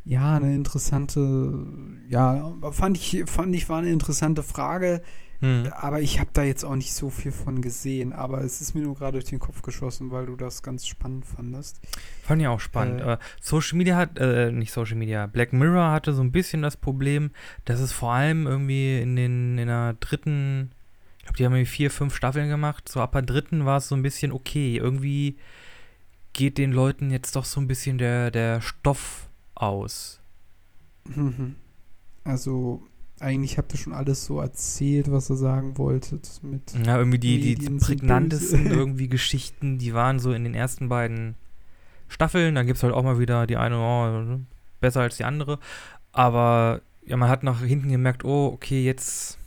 [0.05, 1.65] ja, eine interessante,
[2.09, 5.01] ja, fand ich, fand ich, war eine interessante Frage,
[5.43, 5.73] Hm.
[5.73, 8.81] aber ich habe da jetzt auch nicht so viel von gesehen, aber es ist mir
[8.81, 11.81] nur gerade durch den Kopf geschossen, weil du das ganz spannend fandest.
[12.21, 13.01] Fand ich auch spannend.
[13.01, 16.61] Äh, aber Social Media hat, äh, nicht Social Media, Black Mirror hatte so ein bisschen
[16.61, 17.31] das Problem,
[17.65, 20.71] dass es vor allem irgendwie in den, in der dritten,
[21.17, 23.89] ich glaube, die haben irgendwie vier, fünf Staffeln gemacht, so ab der dritten war es
[23.89, 24.77] so ein bisschen okay.
[24.77, 25.35] Irgendwie
[26.31, 30.21] geht den Leuten jetzt doch so ein bisschen der, der Stoff aus.
[31.03, 31.55] Mhm.
[32.23, 32.87] Also,
[33.23, 37.55] eigentlich habt ihr schon alles so erzählt, was ihr sagen wolltet mit Ja, irgendwie die,
[37.55, 41.35] die sind prägnantesten irgendwie Geschichten, die waren so in den ersten beiden
[42.07, 42.55] Staffeln.
[42.55, 44.39] Dann gibt es halt auch mal wieder die eine, oh,
[44.79, 45.59] besser als die andere.
[46.11, 49.37] Aber ja, man hat nach hinten gemerkt, oh, okay, jetzt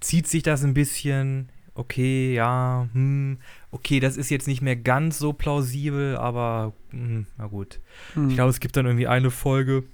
[0.00, 1.50] zieht sich das ein bisschen.
[1.76, 3.38] Okay, ja, hm,
[3.72, 7.80] okay, das ist jetzt nicht mehr ganz so plausibel, aber hm, na gut.
[8.14, 8.28] Hm.
[8.28, 9.84] Ich glaube, es gibt dann irgendwie eine Folge.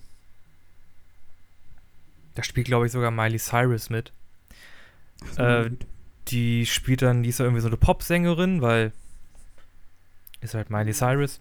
[2.34, 4.12] Da spielt, glaube ich, sogar Miley Cyrus mit.
[5.36, 5.70] Äh,
[6.28, 8.92] die spielt dann, die ist ja irgendwie so eine Popsängerin, weil
[10.40, 11.40] ist halt Miley Cyrus.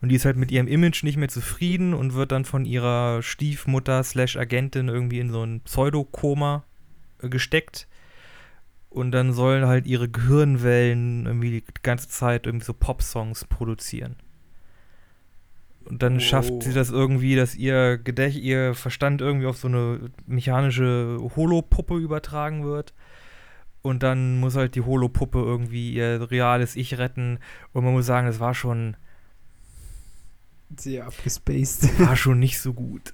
[0.00, 3.22] Und die ist halt mit ihrem Image nicht mehr zufrieden und wird dann von ihrer
[3.22, 6.64] Stiefmutter slash Agentin irgendwie in so ein Pseudokoma
[7.22, 7.88] äh, gesteckt.
[8.88, 14.16] Und dann sollen halt ihre Gehirnwellen irgendwie die ganze Zeit irgendwie so Popsongs produzieren.
[15.88, 16.20] Und dann Oh.
[16.20, 21.96] schafft sie das irgendwie, dass ihr Gedächt, ihr Verstand irgendwie auf so eine mechanische Holopuppe
[21.96, 22.92] übertragen wird.
[23.82, 27.38] Und dann muss halt die Holopuppe irgendwie ihr reales Ich retten.
[27.72, 28.96] Und man muss sagen, das war schon,
[30.76, 31.98] Sehr abgespaced.
[32.00, 33.12] war schon nicht so gut.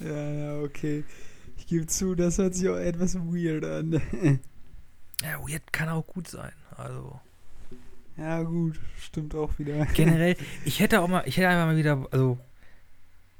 [0.00, 1.04] ja, ja, okay.
[1.56, 4.00] Ich gebe zu, das hört sich auch etwas weird an.
[5.22, 6.52] Ja, weird kann auch gut sein.
[6.76, 7.20] Also
[8.18, 9.86] ja, gut, stimmt auch wieder.
[9.94, 12.38] generell, ich hätte auch mal, ich hätte einfach mal wieder, also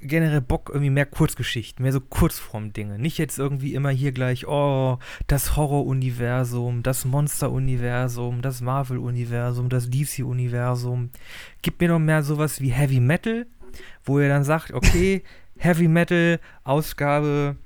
[0.00, 2.98] generell Bock irgendwie mehr Kurzgeschichten, mehr so Kurzform-Dinge.
[2.98, 11.10] Nicht jetzt irgendwie immer hier gleich, oh, das Horror-Universum, das Monster-Universum, das Marvel-Universum, das DC-Universum.
[11.62, 13.46] Gib mir noch mehr sowas wie Heavy Metal,
[14.04, 15.22] wo ihr dann sagt, okay,
[15.58, 17.56] Heavy Metal, Ausgabe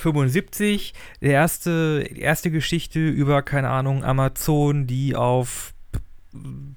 [0.00, 5.74] 75, der erste, die erste Geschichte über, keine Ahnung, Amazon, die auf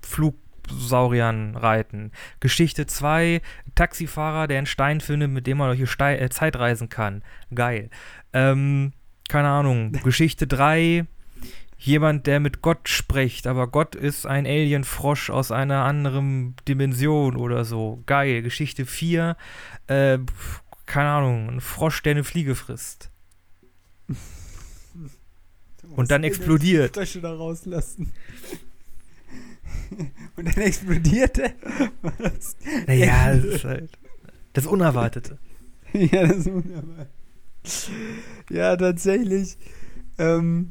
[0.01, 2.11] Flugsauriern reiten.
[2.39, 3.41] Geschichte 2,
[3.75, 7.23] Taxifahrer, der einen Stein findet, mit dem man durch äh, Zeit reisen kann.
[7.53, 7.89] Geil.
[8.33, 8.93] Ähm,
[9.29, 9.91] keine Ahnung.
[10.03, 11.05] Geschichte 3,
[11.77, 17.65] jemand, der mit Gott spricht, aber Gott ist ein Alienfrosch aus einer anderen Dimension oder
[17.65, 18.01] so.
[18.05, 18.41] Geil.
[18.41, 19.35] Geschichte 4,
[19.87, 20.19] äh,
[20.85, 23.09] keine Ahnung, ein Frosch, der eine Fliege frisst.
[25.95, 26.95] Und dann explodiert.
[26.95, 28.11] Frösche da rauslassen.
[30.35, 31.53] Und dann explodiert er.
[32.01, 32.55] Was?
[32.87, 33.91] Naja, das ist halt
[34.53, 35.37] das Unerwartete.
[35.93, 37.07] ja, das ist wunderbar.
[38.49, 39.57] Ja, tatsächlich.
[40.17, 40.69] Ähm,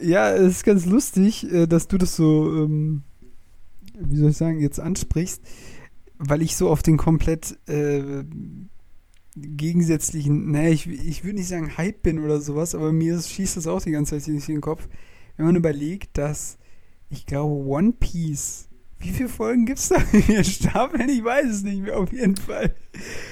[0.00, 3.02] ja, es ist ganz lustig, äh, dass du das so, ähm,
[3.98, 5.42] wie soll ich sagen, jetzt ansprichst,
[6.18, 8.24] weil ich so auf den komplett äh,
[9.40, 13.56] gegensätzlichen, naja, ich, ich würde nicht sagen Hype bin oder sowas, aber mir ist, schießt
[13.56, 14.88] das auch die ganze Zeit nicht in den Kopf,
[15.36, 16.58] wenn man überlegt, dass
[17.10, 19.96] ich glaube One Piece, wie viele Folgen gibt es da?
[20.12, 21.08] Wie viele Staffeln?
[21.08, 22.74] Ich weiß es nicht mehr, auf jeden Fall.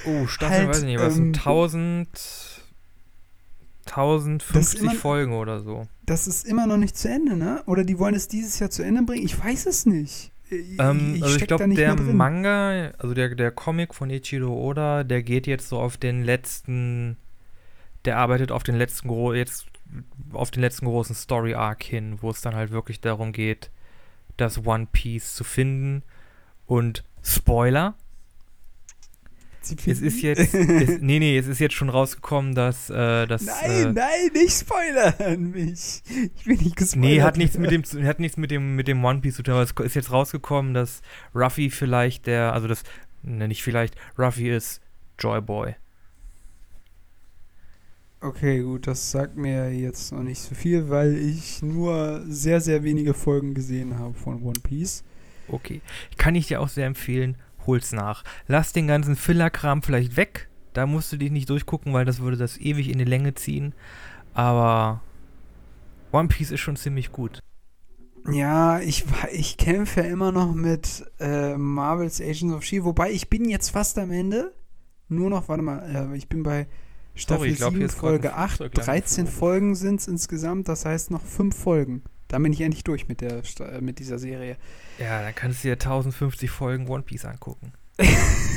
[0.05, 2.09] Oh, Staffeln Halt, weiß ich nicht, was ähm, sind 1000,
[3.85, 5.87] 1050 immer- Folgen oder so.
[6.05, 7.63] Das ist immer noch nicht zu Ende, ne?
[7.65, 9.25] Oder die wollen es dieses Jahr zu Ende bringen?
[9.25, 10.31] Ich weiß es nicht.
[10.49, 11.95] Ich, Ähm, also ich steck da glaube, der.
[11.95, 17.17] Manga, also der, der Comic von Ichiro Oda, der geht jetzt so auf den letzten,
[18.05, 19.67] der arbeitet auf den letzten jetzt
[20.33, 23.71] auf den letzten großen Story Arc hin, wo es dann halt wirklich darum geht,
[24.35, 26.03] das One Piece zu finden.
[26.65, 27.95] Und Spoiler,
[29.67, 33.43] Sie es ist jetzt, es, nee, nee, es ist jetzt schon rausgekommen, dass, äh, das,
[33.43, 36.01] Nein, äh, nein, nicht spoilern mich.
[36.35, 37.09] Ich bin nicht gespoilert.
[37.09, 39.53] Nee, hat nichts mit dem hat nichts mit dem mit dem One Piece zu tun,
[39.53, 41.01] aber es ist jetzt rausgekommen, dass
[41.35, 42.83] Ruffy vielleicht der, also das
[43.23, 44.81] ne, nicht vielleicht, Ruffy ist
[45.19, 45.75] Joy Boy.
[48.19, 52.83] Okay, gut, das sagt mir jetzt noch nicht so viel, weil ich nur sehr, sehr
[52.83, 55.03] wenige Folgen gesehen habe von One Piece.
[55.47, 55.81] Okay.
[56.17, 58.23] Kann ich dir auch sehr empfehlen, hol's nach.
[58.47, 60.49] Lass den ganzen Filler-Kram vielleicht weg.
[60.73, 63.73] Da musst du dich nicht durchgucken, weil das würde das ewig in die Länge ziehen.
[64.33, 65.01] Aber
[66.11, 67.39] One Piece ist schon ziemlich gut.
[68.31, 73.47] Ja, ich, ich kämpfe immer noch mit äh, Marvel's Agents of S.H.I.E.L.D., wobei ich bin
[73.49, 74.53] jetzt fast am Ende.
[75.07, 76.67] Nur noch, warte mal, äh, ich bin bei
[77.15, 78.57] Staffel ich glaub, hier 7, ist grad Folge ein 8.
[78.57, 79.39] Flugzeug lang 13 geflogen.
[79.39, 82.03] Folgen sind es insgesamt, das heißt noch 5 Folgen.
[82.27, 84.57] Dann bin ich endlich durch mit, der, äh, mit dieser Serie.
[84.99, 87.73] Ja, dann kannst du dir 1050 Folgen One Piece angucken.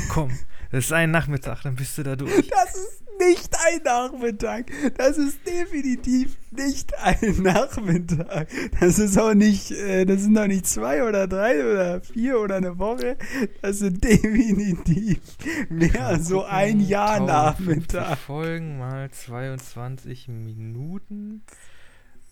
[0.08, 0.30] Komm,
[0.70, 2.48] das ist ein Nachmittag, dann bist du da durch.
[2.48, 4.70] Das ist nicht ein Nachmittag.
[4.96, 8.48] Das ist definitiv nicht ein Nachmittag.
[8.80, 12.56] Das ist auch nicht, äh, das sind auch nicht zwei oder drei oder vier oder
[12.56, 13.16] eine Woche.
[13.62, 15.20] Das sind definitiv
[15.68, 18.18] mehr so gucken, ein Jahr 1050 Nachmittag.
[18.18, 21.42] Folgen mal 22 Minuten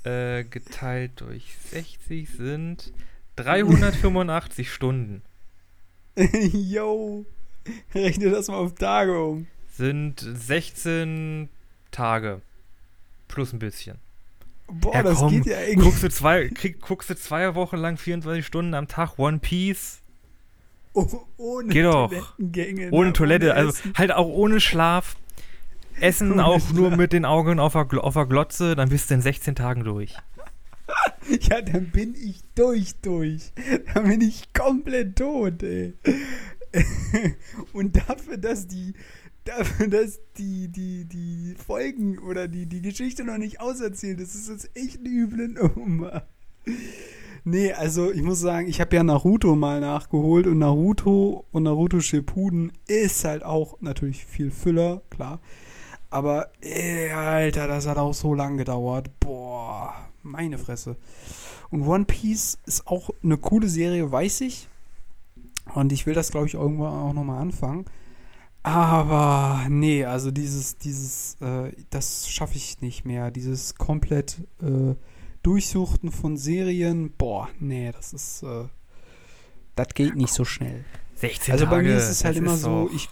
[0.05, 2.93] äh, geteilt durch 60 sind
[3.37, 5.23] 385 Stunden.
[6.53, 7.25] Yo.
[7.95, 9.47] Rechne das mal auf Tage um.
[9.77, 11.49] Sind 16
[11.91, 12.41] Tage.
[13.29, 13.99] Plus ein bisschen.
[14.67, 15.85] Boah, Ja, das komm, geht ja irgendwie.
[15.85, 20.03] Guckst du, zwei, krieg, guckst du zwei Wochen lang 24 Stunden am Tag One Piece
[20.99, 21.07] Oh,
[21.37, 22.11] ohne Geht doch.
[22.91, 25.17] Ohne ne, Toilette, also halt auch ohne Schlaf.
[26.01, 29.23] Essen auch nur mit den Augen auf der, auf der Glotze, dann bist du in
[29.23, 30.15] 16 Tagen durch.
[31.43, 33.53] Ja, dann bin ich durch, durch.
[33.93, 35.93] Dann bin ich komplett tot, ey.
[37.75, 38.95] Und dafür, dass die,
[39.45, 44.49] dafür, dass die, die, die Folgen oder die, die Geschichte noch nicht auserzählt ist, ist
[44.49, 46.27] jetzt echt eine üble Nummer.
[47.45, 52.01] Nee, also ich muss sagen, ich habe ja Naruto mal nachgeholt und Naruto und Naruto
[52.01, 55.41] Shippuden ist halt auch natürlich viel Füller, klar.
[56.11, 59.11] Aber, ey, Alter, das hat auch so lang gedauert.
[59.21, 60.97] Boah, meine Fresse.
[61.71, 64.69] Und One Piece ist auch eine coole Serie, weiß ich.
[65.75, 67.85] Und ich will das, glaube ich, irgendwann auch nochmal anfangen.
[68.63, 73.31] Aber nee, also dieses, dieses, äh, das schaffe ich nicht mehr.
[73.31, 74.95] Dieses komplett äh,
[75.43, 78.65] Durchsuchten von Serien, boah, nee, das ist, äh,
[79.77, 80.85] das geht nicht so schnell.
[81.17, 81.77] 16 Also Tage.
[81.77, 83.09] bei mir ist es halt immer so, ich,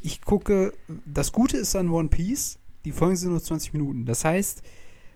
[0.00, 0.72] ich gucke,
[1.04, 4.04] das Gute ist an One Piece, die Folgen sind nur 20 Minuten.
[4.06, 4.62] Das heißt,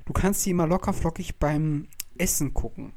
[0.04, 2.92] du kannst die immer locker flockig beim Essen gucken.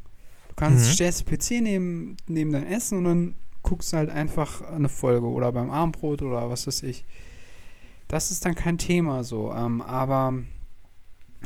[0.50, 0.92] Du kannst, Mhm.
[0.94, 5.28] stellst den PC neben, neben dein Essen und dann guckst du halt einfach eine Folge
[5.28, 7.06] oder beim Abendbrot oder was weiß ich.
[8.08, 9.54] Das ist dann kein Thema so.
[9.54, 10.34] Ähm, aber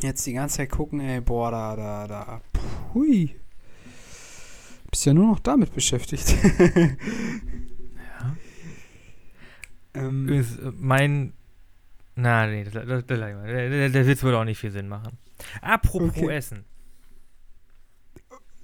[0.02, 2.42] jetzt die ganze Zeit gucken, ey, boah, da, da, da,
[2.94, 3.36] hui.
[4.90, 6.36] Bist ja nur noch damit beschäftigt.
[9.96, 11.34] Ähm, Übrigens, äh, mein.
[12.16, 15.18] Na, nee, das, das, das, der, der Witz würde auch nicht viel Sinn machen.
[15.62, 16.30] Apropos Okay.
[16.36, 16.66] Essen.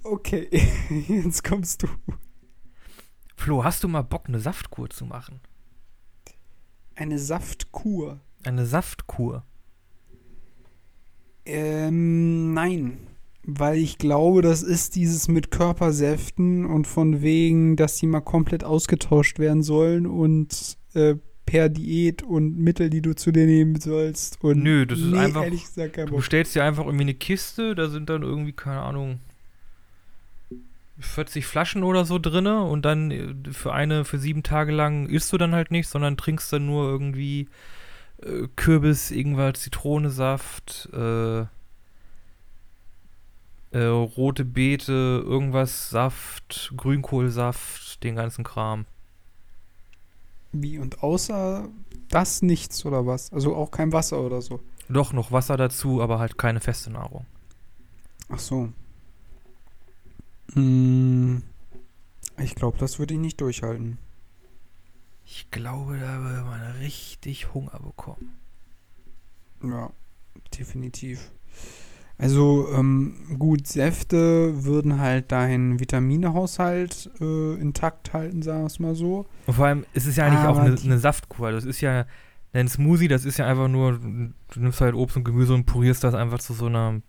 [0.04, 0.48] Okay,
[1.08, 1.88] jetzt kommst du.
[3.36, 5.40] Flo, hast du mal Bock, eine Saftkur zu machen?
[6.94, 8.20] Eine Saftkur.
[8.44, 9.44] Eine Saftkur.
[11.44, 12.98] Ähm, nein.
[13.44, 18.62] weil ich glaube, das ist dieses mit Körpersäften und von wegen, dass die mal komplett
[18.64, 21.14] ausgetauscht werden sollen und äh,
[21.46, 24.42] per Diät und Mittel, die du zu dir nehmen sollst.
[24.44, 26.20] Und Nö, das ist nee, einfach- Ehrlich gesagt, kein Du Bock.
[26.20, 29.20] bestellst dir einfach irgendwie eine Kiste, da sind dann irgendwie, keine Ahnung,
[31.00, 35.32] 40 Flaschen oder so drinne und dann äh, für eine, für sieben Tage lang isst
[35.32, 37.48] du dann halt nichts, sondern trinkst dann nur irgendwie
[38.22, 41.40] äh, Kürbis, Ingwer, Zitronesaft, äh,
[43.72, 48.84] äh, rote Beete, irgendwas, Saft, Grünkohlsaft, den ganzen Kram.
[50.52, 51.68] Wie und außer
[52.08, 53.32] das nichts oder was?
[53.32, 54.60] Also auch kein Wasser oder so.
[54.88, 57.26] Doch, noch Wasser dazu, aber halt keine feste Nahrung.
[58.28, 58.68] Ach so.
[60.52, 61.42] Hm,
[62.38, 63.98] ich glaube, das würde ich nicht durchhalten.
[65.24, 68.38] Ich glaube, da würde man richtig Hunger bekommen.
[69.62, 69.90] Ja,
[70.58, 71.30] definitiv.
[72.18, 78.94] Also ähm, gut, Säfte würden halt deinen Vitaminehaushalt äh, intakt halten, sagen wir es mal
[78.94, 79.26] so.
[79.46, 81.50] Und vor allem ist es ja eigentlich auch Aber eine, die- eine Saftkur.
[81.50, 82.06] Das ist ja
[82.52, 86.04] ein Smoothie, das ist ja einfach nur, du nimmst halt Obst und Gemüse und purierst
[86.04, 87.00] das einfach zu so einer,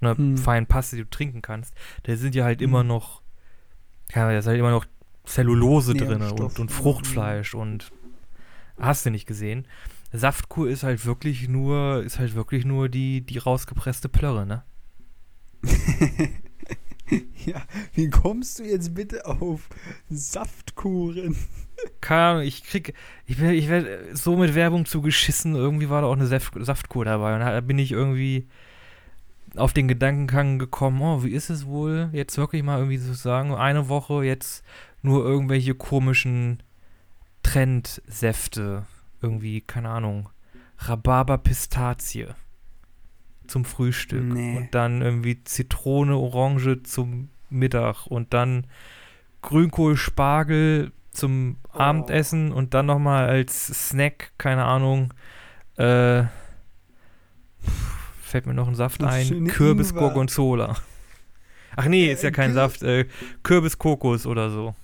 [0.00, 0.36] einer Hm.
[0.38, 1.74] feinen Paste, die du trinken kannst.
[2.04, 2.68] Da sind ja halt Hm.
[2.68, 3.20] immer noch,
[4.14, 4.86] ja, da ist halt immer noch
[5.24, 6.76] Zellulose drin und, und ja.
[6.76, 7.90] Fruchtfleisch und
[8.78, 9.66] hast du nicht gesehen.
[10.12, 14.62] Saftkur ist halt wirklich nur, ist halt wirklich nur die, die rausgepresste Plörre, ne?
[17.46, 17.62] ja,
[17.94, 19.68] wie kommst du jetzt bitte auf
[20.08, 21.36] Saftkuren?
[22.00, 22.94] Keine Ahnung, ich krieg,
[23.26, 27.04] ich werde ich werd so mit Werbung zugeschissen, irgendwie war da auch eine Saft, Saftkur
[27.04, 28.48] dabei und da bin ich irgendwie
[29.56, 33.54] auf den Gedankengang gekommen, oh, wie ist es wohl, jetzt wirklich mal irgendwie zu sagen,
[33.54, 34.64] eine Woche jetzt
[35.02, 36.62] nur irgendwelche komischen
[37.42, 38.86] Trendsäfte,
[39.20, 40.28] irgendwie, keine Ahnung,
[40.78, 42.28] Rhabarber Pistazie
[43.46, 44.56] zum Frühstück Nee.
[44.58, 48.66] und dann irgendwie Zitrone, Orange zum Mittag und dann
[49.42, 51.78] Grünkohl, Spargel zum Oh.
[51.78, 55.14] Abendessen und dann nochmal als Snack, keine Ahnung,
[55.76, 56.24] äh,
[58.22, 59.94] fällt mir noch ein Saft Das ein, Kürbis.
[59.94, 60.76] Gorgonzola.
[61.76, 63.06] Ach nee, ist ja Äh, kein Kür- Saft, äh,
[63.42, 64.74] Kürbis Kokos oder so.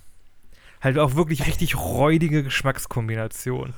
[0.80, 3.74] Halt auch wirklich richtig räudige Geschmackskombination.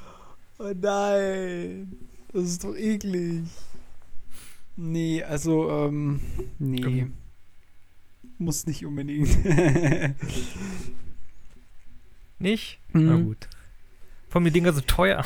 [0.58, 1.96] Oh nein,
[2.32, 3.42] das ist doch eklig.
[4.76, 6.20] Nee, also, ähm,
[6.58, 6.82] nee.
[6.82, 7.12] Ähm.
[8.38, 9.28] Muss nicht unbedingt.
[12.38, 12.78] Nicht?
[12.92, 13.24] Na Mhm.
[13.24, 13.48] gut.
[14.28, 15.24] Vor allem die Dinger so teuer.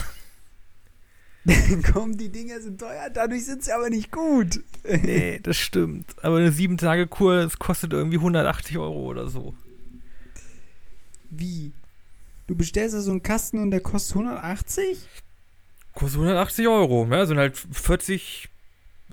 [1.93, 4.62] Komm, die Dinger sind teuer, dadurch sind sie aber nicht gut.
[4.85, 6.14] Nee, das stimmt.
[6.25, 9.55] Aber eine 7-Tage-Kur, das kostet irgendwie 180 Euro oder so.
[11.31, 11.73] Wie?
[12.51, 14.99] Du bestellst da so einen Kasten und der kostet 180?
[15.95, 17.07] Kostet 180 Euro.
[17.09, 18.49] Ja, sind halt 40,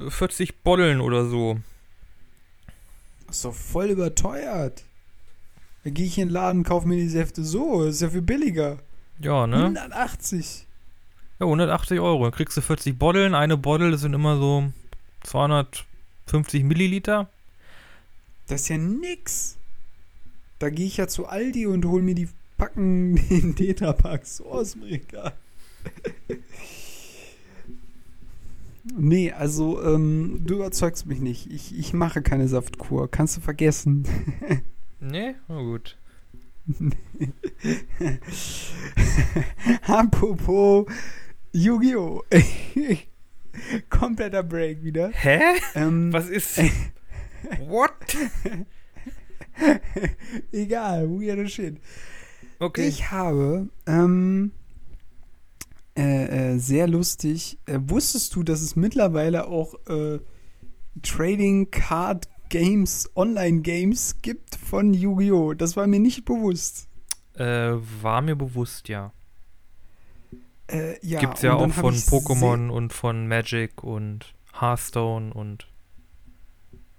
[0.10, 1.60] 40 Boddeln oder so.
[3.28, 4.84] Das ist doch voll überteuert.
[5.84, 7.86] Da gehe ich in den Laden, kaufe mir die Säfte so.
[7.86, 8.80] Das ist ja viel billiger.
[9.19, 9.65] Ja, ne?
[9.65, 10.65] 180.
[11.39, 12.23] Ja, 180 Euro.
[12.23, 13.36] Dann kriegst du 40 Boddeln.
[13.36, 14.71] Eine Boddel, das sind immer so
[15.26, 17.30] 250 Milliliter.
[18.47, 19.58] Das ist ja nix.
[20.58, 24.73] Da gehe ich ja zu Aldi und hole mir die Packen den Tetrapack so aus
[24.73, 25.33] dem Regal.
[28.95, 31.51] nee, also ähm, du überzeugst mich nicht.
[31.51, 33.09] Ich, ich mache keine Saftkur.
[33.09, 34.05] Kannst du vergessen.
[34.99, 35.35] Nee?
[35.47, 35.95] Na gut.
[39.87, 40.87] Apropos
[41.53, 42.23] Yu-Gi-Oh!
[43.89, 45.09] Kompletter Break wieder.
[45.13, 45.39] Hä?
[45.75, 46.59] Ähm, Was ist.
[47.59, 47.91] What?
[50.51, 51.77] Egal, weirder Shit.
[52.59, 52.87] Okay.
[52.87, 54.51] Ich habe ähm,
[55.97, 57.57] äh, äh, sehr lustig.
[57.65, 60.19] Äh, wusstest du, dass es mittlerweile auch äh,
[61.01, 65.53] Trading Card Games, Online Games gibt von Yu-Gi-Oh!
[65.53, 66.87] Das war mir nicht bewusst.
[67.33, 69.11] Äh, war mir bewusst, ja.
[70.67, 75.67] Äh, ja, Gibt's ja auch von Pokémon und von Magic und Hearthstone und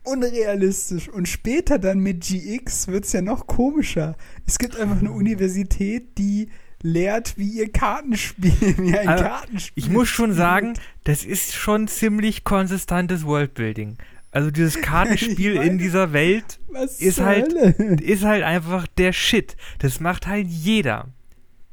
[0.04, 1.08] unrealistisch.
[1.08, 4.16] Und später dann mit GX wird es ja noch komischer.
[4.46, 6.48] Es gibt einfach eine Universität, die
[6.82, 9.82] lehrt, wie ihr Kartenspiel, wie ein Aber Kartenspiel.
[9.84, 10.74] Ich muss schon sagen,
[11.04, 13.98] das ist schon ziemlich konsistantes Worldbuilding.
[14.30, 16.60] Also dieses Kartenspiel meine, in dieser Welt
[16.98, 17.96] ist halt- Hölle?
[18.02, 19.56] ist halt einfach der Shit.
[19.80, 21.08] Das macht halt jeder.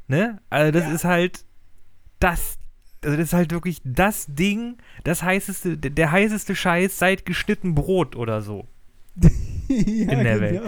[0.07, 0.39] Ne?
[0.49, 0.93] Also das Ja.
[0.93, 1.45] ist halt
[2.19, 2.57] das.
[3.07, 8.17] Also das ist halt wirklich das Ding, das heißeste, der, heißeste Scheiß seit geschnitten Brot
[8.17, 8.67] oder so.
[9.69, 10.61] ja, in der Welt.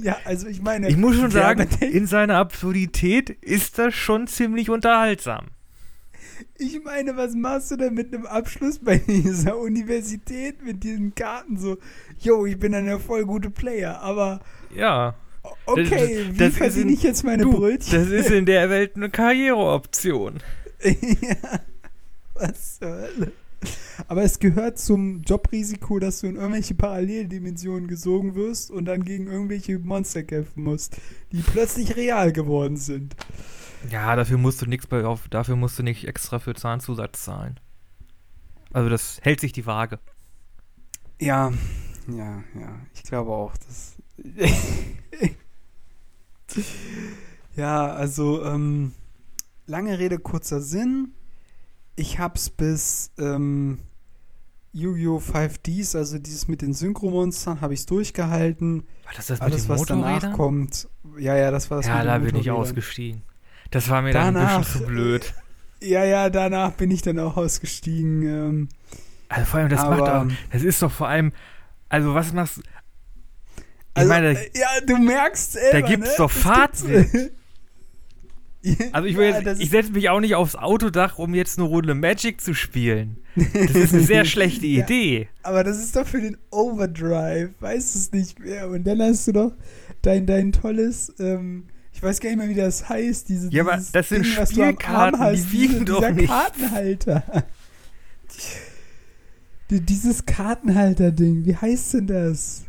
[0.00, 4.70] Ja, also ich meine, Ich muss schon sagen, in seiner Absurdität ist das schon ziemlich
[4.70, 5.46] unterhaltsam.
[6.56, 11.56] Ich meine, was machst du denn mit einem Abschluss bei dieser Universität mit diesen Karten
[11.58, 11.78] so?
[12.20, 14.40] Jo, ich bin ein voll gute Player, aber
[14.72, 15.16] Ja.
[15.66, 17.98] okay, Das- wie das verdiene in- ich jetzt meine Du, Brötchen?
[17.98, 20.38] das ist in der Welt eine Karriereoption.
[20.84, 21.60] ja,
[22.34, 23.32] was zur Hölle?
[24.08, 29.28] Aber es gehört zum Jobrisiko, dass du in irgendwelche Paralleldimensionen gesogen wirst und dann gegen
[29.28, 30.96] irgendwelche Monster kämpfen musst,
[31.30, 33.14] die plötzlich real geworden sind.
[33.90, 37.60] Ja, dafür musst du nichts bei auf, dafür musst du nicht extra für Zahnzusatz zahlen.
[38.72, 39.98] Also das hält sich die Waage.
[41.20, 41.52] Ja,
[42.08, 42.80] ja, ja.
[42.94, 43.96] Ich glaube auch, dass.
[47.56, 48.92] ja, also, ähm,
[49.66, 51.14] lange Rede, kurzer Sinn.
[51.96, 53.78] Ich hab's bis ähm,
[54.72, 55.18] Yu-Gi-Oh!
[55.18, 58.84] 5Ds, also dieses mit den Synchromonstern, habe ich's durchgehalten.
[59.04, 60.88] War das das mit Alles, was danach kommt.
[61.18, 63.22] Ja, ja, das war das Ja, da bin ich ausgestiegen.
[63.70, 65.34] Das war mir dann ein Danach- bisschen zu blöd.
[65.80, 68.22] Ja, ja, danach bin ich dann auch ausgestiegen.
[68.22, 68.68] Ähm,
[69.28, 71.32] Also vor allem, das macht aber- auch, das ist doch vor allem,
[71.88, 72.58] also was machst
[73.56, 73.62] Ich
[73.94, 76.14] also, meine, äh, ja, du merkst selber, gibt's ne?
[76.18, 77.32] doch gibt-
[78.92, 82.40] Also ich, Ja, ich setze mich auch nicht aufs Autodach, um jetzt eine Runde Magic
[82.40, 83.16] zu spielen.
[83.34, 84.84] Das ist eine sehr schlechte Ja.
[84.84, 85.28] Idee.
[85.42, 88.68] Aber das ist doch für den Overdrive, weißt du es nicht mehr.
[88.68, 89.52] Und dann hast du doch
[90.02, 93.76] dein, dein tolles, ähm, ich weiß gar nicht mehr, wie das heißt, diese, Ja, aber
[93.76, 96.30] dieses das sind Ding, Spielkarten, die hast, wiegen diese, doch dieser nichts.
[96.30, 97.44] Kartenhalter.
[99.70, 102.64] Die- Dieses Kartenhalter-Ding, wie heißt denn das?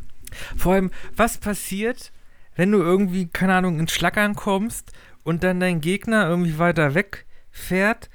[0.56, 2.12] Vor allem, was passiert,
[2.56, 4.92] wenn du irgendwie, keine Ahnung, ins Schlackern kommst
[5.24, 8.10] und dann dein Gegner irgendwie weiter weg fährt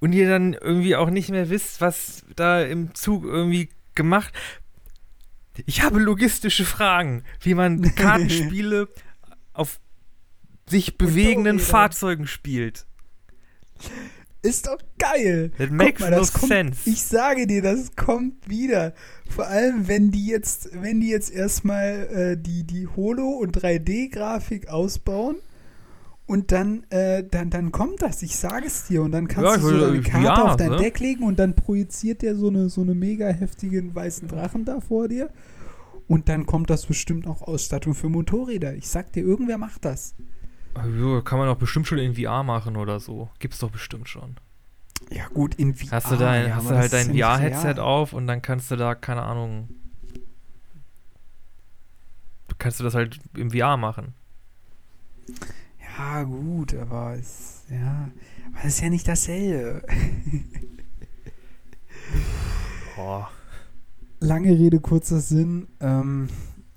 [0.00, 4.32] und ihr dann irgendwie auch nicht mehr wisst, was da im Zug irgendwie gemacht.
[5.64, 8.88] Ich habe logistische Fragen, wie man Kartenspiele
[9.52, 9.80] auf
[10.68, 11.58] sich bewegenden.
[11.58, 12.86] Fahrzeugen spielt.
[14.42, 15.50] Ist doch geil.
[15.58, 16.88] That makes mal, no das kommt, sense.
[16.88, 18.94] Ich sage dir, das kommt wieder.
[19.28, 24.68] Vor allem, wenn die jetzt, wenn die jetzt erstmal äh, die, die Holo- und 3D-Grafik
[24.68, 25.36] ausbauen
[26.26, 29.02] und dann, äh, dann, dann kommt das, ich sage es dir.
[29.02, 30.76] Und dann kannst Ja, du so deine Karte ja, auf dein ne?
[30.76, 34.80] Deck legen und dann projiziert der so eine, so eine mega heftigen weißen Drachen da
[34.80, 35.30] vor dir.
[36.08, 38.74] Und dann kommt das bestimmt auch Ausstattung für Motorräder.
[38.74, 40.14] Ich sag dir, irgendwer macht das.
[40.76, 43.30] Ja, kann man doch bestimmt schon in VR machen oder so.
[43.38, 44.36] Gibt's doch bestimmt schon.
[45.10, 45.92] Ja, gut, in VR.
[45.92, 48.94] Hast du, dein, ja, hast du halt dein VR-Headset auf und dann kannst du da,
[48.94, 49.68] keine Ahnung,
[52.48, 54.14] du kannst du das halt im VR machen.
[55.96, 58.10] Ja, gut, aber es, ja,
[58.48, 59.82] aber es ist ja nicht dasselbe.
[62.96, 63.30] Boah.
[64.20, 65.68] Lange Rede, kurzer Sinn.
[65.80, 66.28] Ähm,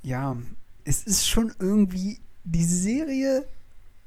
[0.03, 0.38] ja,
[0.84, 3.45] es ist schon irgendwie, die Serie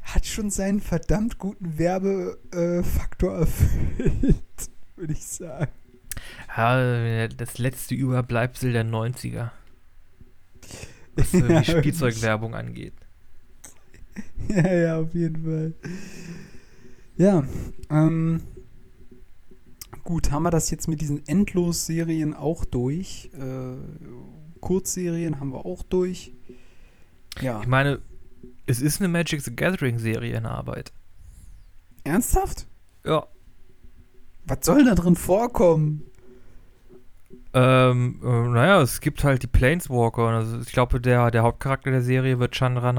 [0.01, 5.71] hat schon seinen verdammt guten Werbefaktor erfüllt, würde ich sagen.
[6.57, 9.51] Ja, das letzte Überbleibsel der 90er.
[11.17, 12.95] Was äh, Ja, die Spielzeugwerbung angeht.
[14.49, 15.75] Ja, ja, auf jeden Fall.
[17.17, 17.45] Ja,
[17.91, 18.43] ähm,
[20.05, 23.31] gut, haben wir das jetzt mit diesen Endlos-Serien auch durch.
[23.39, 23.77] Äh,
[24.61, 26.33] Kurzserien haben wir auch durch.
[27.41, 28.01] Ja, Ich meine,
[28.67, 30.93] es ist eine Magic the Gathering Serie in Arbeit.
[32.05, 32.67] ernsthaft?
[33.07, 33.27] Ja.
[34.45, 36.03] Was soll da drin vorkommen?
[37.55, 40.27] Ähm, äh, naja, es gibt halt die Planeswalker.
[40.29, 42.93] und Also ich glaube, der, der Hauptcharakter der Serie wird Chandra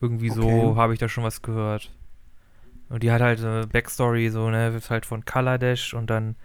[0.00, 0.76] Irgendwie so Okay.
[0.76, 1.92] habe ich da schon was gehört.
[2.88, 6.36] Und die hat halt eine Backstory, so, ne, ist halt von Kaladesh und dann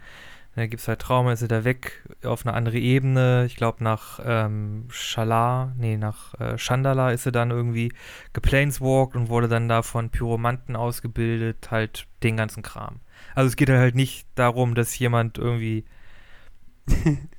[0.54, 3.44] dann gibt es halt Trauma, ist sie da weg auf eine andere Ebene.
[3.46, 7.92] Ich glaube, nach ähm, Shalar, nee, nach äh, Chandala ist sie dann irgendwie
[8.34, 13.00] geplaneswalkt und wurde dann da von Pyromanten ausgebildet, halt den ganzen Kram.
[13.34, 15.84] Also es geht halt nicht darum, dass jemand irgendwie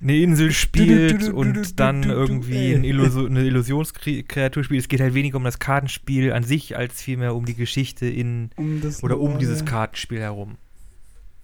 [0.01, 4.81] eine Insel spielt und dann irgendwie ein Illuso eine Illusionskreatur spielt.
[4.81, 8.51] Es geht halt weniger um das Kartenspiel an sich, als vielmehr um die Geschichte in
[8.55, 10.57] Um oder um dieses Kartenspiel herum.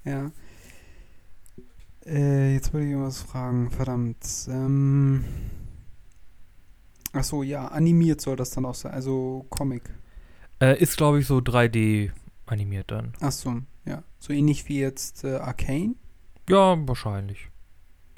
[0.06, 0.32] Ja.
[2.06, 4.26] Äh, jetzt wollte ich irgendwas fragen, verdammt.
[4.48, 5.26] Ähm.
[7.12, 9.90] Achso, ja, animiert soll das dann auch sein, also Comic.
[10.62, 12.12] Äh, ist, glaube ich, so 3D
[12.46, 13.14] animiert dann.
[13.20, 14.04] Achso, ja.
[14.20, 15.96] So ähnlich wie jetzt äh, Arcane.
[16.50, 17.50] Ja, wahrscheinlich.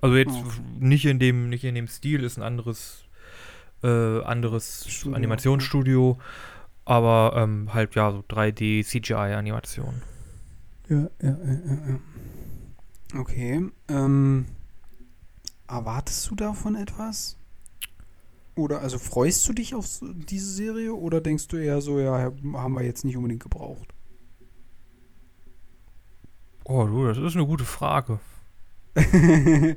[0.01, 0.61] Also jetzt Okay.
[0.79, 3.03] nicht in dem, nicht in dem Stil, ist ein anderes,
[3.83, 6.19] äh, anderes Studio, Animationsstudio,
[6.85, 10.03] aber ähm, halt ja so 3D CGI-Animation.
[10.89, 11.99] Ja, ja, ja, ja, ja.
[13.19, 13.69] Okay.
[13.87, 14.45] Ähm,
[15.67, 17.37] erwartest du davon etwas?
[18.55, 22.73] Oder also freust du dich auf diese Serie oder denkst du eher so, ja, haben
[22.73, 23.93] wir jetzt nicht unbedingt gebraucht?
[26.65, 28.19] Oh du, das ist eine gute Frage.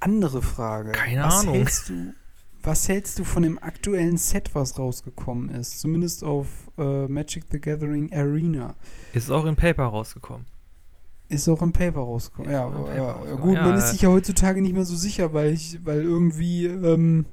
[0.00, 0.92] Andere Frage.
[0.92, 1.54] Keine was Ahnung.
[1.54, 2.14] Hältst du,
[2.62, 5.80] was hältst du von dem aktuellen Set, was rausgekommen ist?
[5.80, 6.46] Zumindest auf
[6.76, 8.74] äh, Magic the Gathering Arena.
[9.12, 10.46] Ist auch in Paper rausgekommen.
[11.28, 12.50] Ist auch im Paper rausgekommen.
[12.50, 13.42] Ja, im Paper ja, rausgekommen.
[13.42, 16.66] gut, Ja, man ist sich ja heutzutage nicht mehr so sicher, weil ich, weil irgendwie,
[16.66, 17.26] ähm,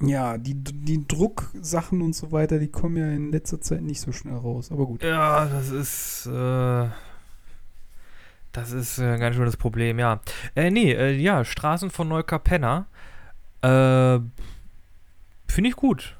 [0.00, 4.12] ja, die, die Drucksachen und so weiter, die kommen ja in letzter Zeit nicht so
[4.12, 4.72] schnell raus.
[4.72, 5.02] Aber gut.
[5.02, 6.88] Ja, das ist, äh,
[8.56, 10.20] das ist äh, ein ganz schönes Problem, ja.
[10.54, 12.86] Äh, nee, äh, ja, Straßen von Neukapenna,
[13.62, 14.18] äh,
[15.48, 16.16] finde ich gut.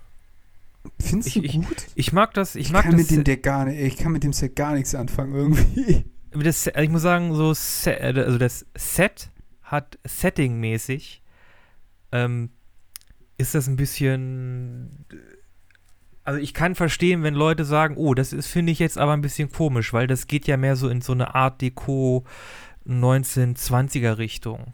[1.00, 1.86] Findest Ich- du ich- gut?
[1.94, 3.00] Ich mag das, ich, Ich mag kann das.
[3.02, 6.04] mit dem Deck gar nicht, ich kann mit dem Set gar nichts anfangen irgendwie.
[6.32, 9.30] das, ich muss sagen, so, Se- äh, also das Set
[9.62, 11.22] hat Setting-mäßig,
[12.12, 12.50] ähm,
[13.38, 15.04] ist das ein bisschen.
[16.26, 19.20] Also ich kann verstehen, wenn Leute sagen, oh, das ist, finde ich jetzt aber ein
[19.20, 22.24] bisschen komisch, weil das geht ja mehr so in so eine Art Deco
[22.84, 24.72] 1920er Richtung.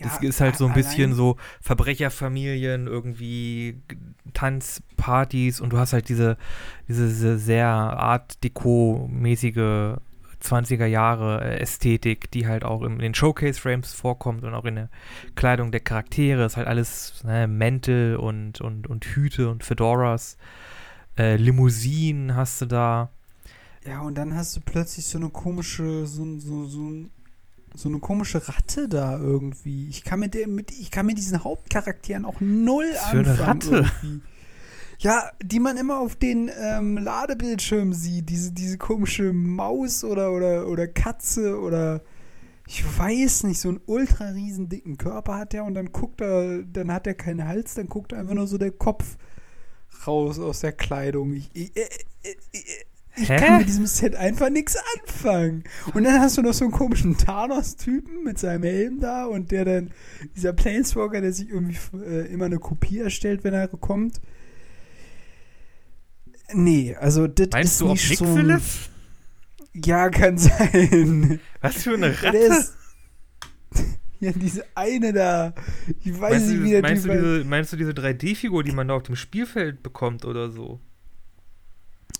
[0.00, 3.82] Das ist halt so ein bisschen so Verbrecherfamilien, irgendwie
[4.32, 6.36] Tanzpartys und du hast halt diese,
[6.88, 9.98] diese, diese sehr Art Deco-mäßige
[10.44, 14.88] 20er Jahre äh, Ästhetik, die halt auch in den Showcase-Frames vorkommt und auch in der
[15.34, 16.44] Kleidung der Charaktere.
[16.44, 20.36] Ist halt alles ne, Mäntel und, und, und Hüte und Fedoras.
[21.16, 23.10] Äh, Limousinen hast du da.
[23.86, 26.92] Ja, und dann hast du plötzlich so eine komische, so, so, so,
[27.74, 29.88] so eine komische Ratte da irgendwie.
[29.88, 33.30] Ich kann mit der, mit, ich kann mit diesen Hauptcharakteren auch null Was für eine
[33.30, 33.48] anfangen.
[33.48, 33.90] Ratte?
[34.02, 34.22] Irgendwie.
[34.98, 38.28] Ja, die man immer auf den ähm, Ladebildschirmen sieht.
[38.28, 42.02] Diese, diese komische Maus oder, oder, oder Katze oder
[42.66, 46.62] ich weiß nicht, so einen ultra riesen dicken Körper hat er und dann guckt er,
[46.62, 49.16] dann hat er keinen Hals, dann guckt einfach nur so der Kopf
[50.06, 51.34] raus aus der Kleidung.
[51.34, 52.86] Ich, ich, ich, ich,
[53.16, 53.36] ich Hä?
[53.36, 55.64] kann mit diesem Set einfach nichts anfangen.
[55.92, 59.64] Und dann hast du noch so einen komischen Thanos-Typen mit seinem Helm da und der
[59.64, 59.90] dann,
[60.34, 64.20] dieser Planeswalker, der sich irgendwie äh, immer eine Kopie erstellt, wenn er kommt.
[66.52, 68.24] Nee, also das Meinst ist du nicht so.
[68.24, 68.90] ein- Nixilith?
[69.84, 71.40] Ja, kann sein.
[71.60, 72.32] Was für eine Ratte?
[72.38, 72.74] der ist,
[74.20, 75.54] ja, diese eine da.
[76.04, 78.88] Ich weiß Meinst, nicht, wie der meinst, du diese, meinst du diese 3D-Figur, die man
[78.88, 80.80] da auf dem Spielfeld bekommt oder so?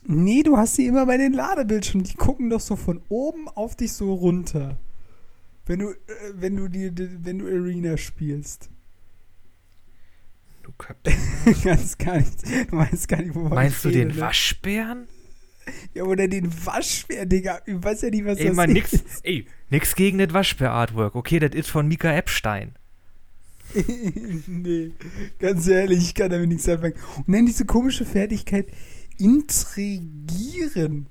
[0.06, 2.04] Nee, du hast sie immer bei den Ladebildschirmen.
[2.04, 4.78] Die gucken doch so von oben auf dich so runter.
[5.66, 5.96] Wenn du, äh,
[6.34, 6.90] wenn du die,
[7.24, 8.68] wenn du Arena spielst.
[10.64, 10.72] Du
[11.50, 12.42] Ich weiß gar nicht.
[12.70, 14.20] Du weißt gar nicht, wovon Meinst du rede, den ne?
[14.20, 15.06] Waschbären?
[15.94, 17.60] Ja, oder den Waschbär, Digga.
[17.66, 19.04] Ich weiß ja nicht, was Ey, das mal nix, ist.
[19.22, 21.14] ey, nix gegen das Waschbär-Artwork.
[21.14, 22.74] Okay, das ist von Mika Epstein.
[24.46, 24.90] nee,
[25.38, 26.94] ganz ehrlich, ich kann damit nichts anfangen.
[27.26, 28.66] Und dann diese komische Fertigkeit,
[29.18, 31.06] intrigieren.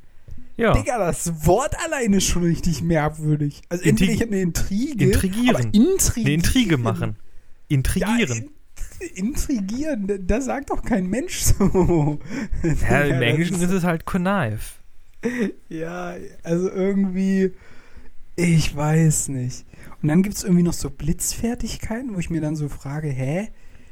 [0.55, 0.73] Ja.
[0.73, 3.61] Digga, das Wort alleine ist schon richtig merkwürdig.
[3.69, 5.55] Also Intrig- entweder ich habe eine Intrige, Intrigieren.
[5.55, 6.25] aber intrigieren.
[6.27, 7.15] Eine Intrige machen.
[7.69, 8.27] Intrigieren.
[8.29, 8.49] Ja, in,
[9.05, 12.19] intrigieren, das sagt doch kein Mensch so.
[12.89, 14.59] Ja, im Englischen ist- ist es halt Connive.
[15.69, 17.53] Ja, also irgendwie,
[18.35, 19.65] ich weiß nicht.
[20.01, 23.49] Und dann gibt es irgendwie noch so Blitzfertigkeiten, wo ich mir dann so frage, hä?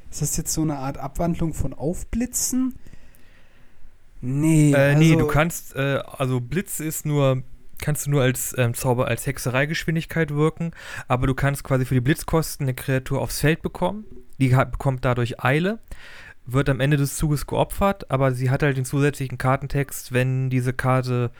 [0.09, 2.75] Ist das jetzt so eine Art Abwandlung von Aufblitzen?
[4.21, 7.43] Nee, Äh, also, nee, du kannst, äh, also Blitz ist nur,
[7.79, 10.71] kannst du nur als ähm, Zauber, als Hexereigeschwindigkeit wirken,
[11.07, 14.05] aber du kannst quasi für die Blitzkosten eine Kreatur aufs Feld bekommen.
[14.41, 15.79] Die hat, bekommt dadurch Eile.
[16.45, 20.73] wird am Ende des Zuges geopfert, aber sie hat halt den zusätzlichen Kartentext, wenn diese
[20.73, 21.31] Karte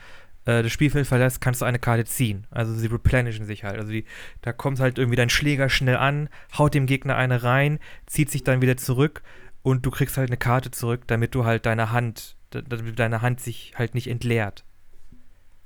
[0.45, 2.47] äh, das Spielfeld verlässt, kannst du eine Karte ziehen.
[2.51, 3.79] Also sie replenishen sich halt.
[3.79, 4.05] Also die,
[4.41, 8.43] da kommt halt irgendwie dein Schläger schnell an, haut dem Gegner eine rein, zieht sich
[8.43, 9.21] dann wieder zurück
[9.63, 13.39] und du kriegst halt eine Karte zurück, damit du halt deine Hand, damit deine Hand
[13.41, 14.65] sich halt nicht entleert.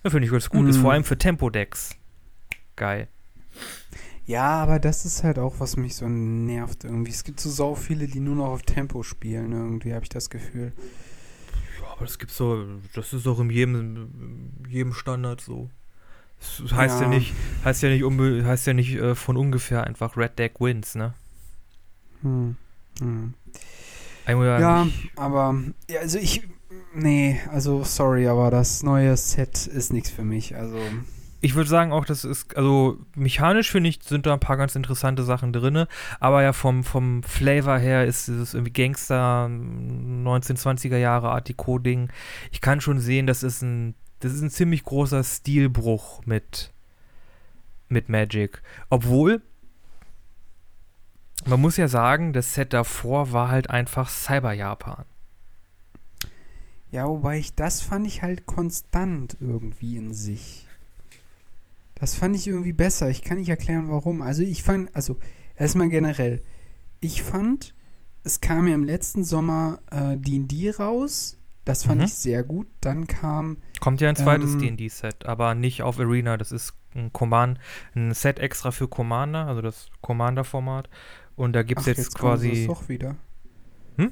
[0.03, 0.63] Das finde ich ganz gut.
[0.63, 0.69] Mhm.
[0.69, 1.97] Ist vor allem für Tempo-Decks.
[2.75, 3.07] Geil.
[4.27, 7.11] Ja, aber das ist halt auch, was mich so nervt irgendwie.
[7.11, 10.29] Es gibt so sau viele, die nur noch auf Tempo spielen, irgendwie, habe ich das
[10.29, 10.73] Gefühl.
[11.79, 12.65] Ja, aber das gibt's so,
[12.95, 15.69] das ist auch in jedem, jedem Standard so.
[16.39, 19.83] Das heißt ja, ja nicht, heißt ja nicht, unbe heißt ja nicht äh, von ungefähr
[19.83, 21.13] einfach Red Deck wins, ne?
[22.21, 22.55] Hm.
[22.99, 23.33] hm.
[24.27, 25.55] Ja, aber,
[25.87, 26.47] ja, also ich,
[26.95, 30.79] nee, also sorry, aber das neue Set ist nichts für mich, also
[31.45, 34.75] ich würde sagen auch, das ist, also mechanisch finde ich, sind da ein paar ganz
[34.75, 35.85] interessante Sachen drin,
[36.19, 42.09] aber ja vom, vom Flavor her ist es irgendwie Gangster, 1920er Jahre Art Deco-Ding.
[42.51, 46.73] Ich kann schon sehen, das ist ein, das ist ein ziemlich großer Stilbruch mit,
[47.89, 48.63] mit Magic.
[48.89, 49.43] Obwohl,
[51.45, 55.05] man muss ja sagen, das Set davor war halt einfach Cyber-Japan.
[56.89, 60.64] Ja, wobei ich das fand ich halt konstant irgendwie in sich.
[61.95, 63.09] Das fand ich irgendwie besser.
[63.09, 64.21] Ich kann nicht erklären, warum.
[64.21, 65.17] Also ich fand, also
[65.55, 66.41] erstmal generell,
[66.99, 67.73] ich fand,
[68.23, 71.37] es kam ja im letzten Sommer D&D äh, raus.
[71.63, 72.05] Das fand mhm.
[72.05, 72.67] ich sehr gut.
[72.81, 76.37] Dann kam Kommt ja ein zweites ähm, D&D-Set, aber nicht auf Arena.
[76.37, 77.59] Das ist ein Command,
[77.95, 80.89] ein Set extra für Commander, also das Commander-Format.
[81.35, 82.49] Und da gibt es jetzt, jetzt quasi.
[82.49, 83.15] Kommt das doch wieder.
[83.97, 84.11] Hm?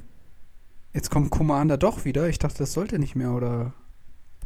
[0.92, 2.28] Jetzt kommt Commander doch wieder.
[2.28, 3.72] Ich dachte, das sollte nicht mehr, oder?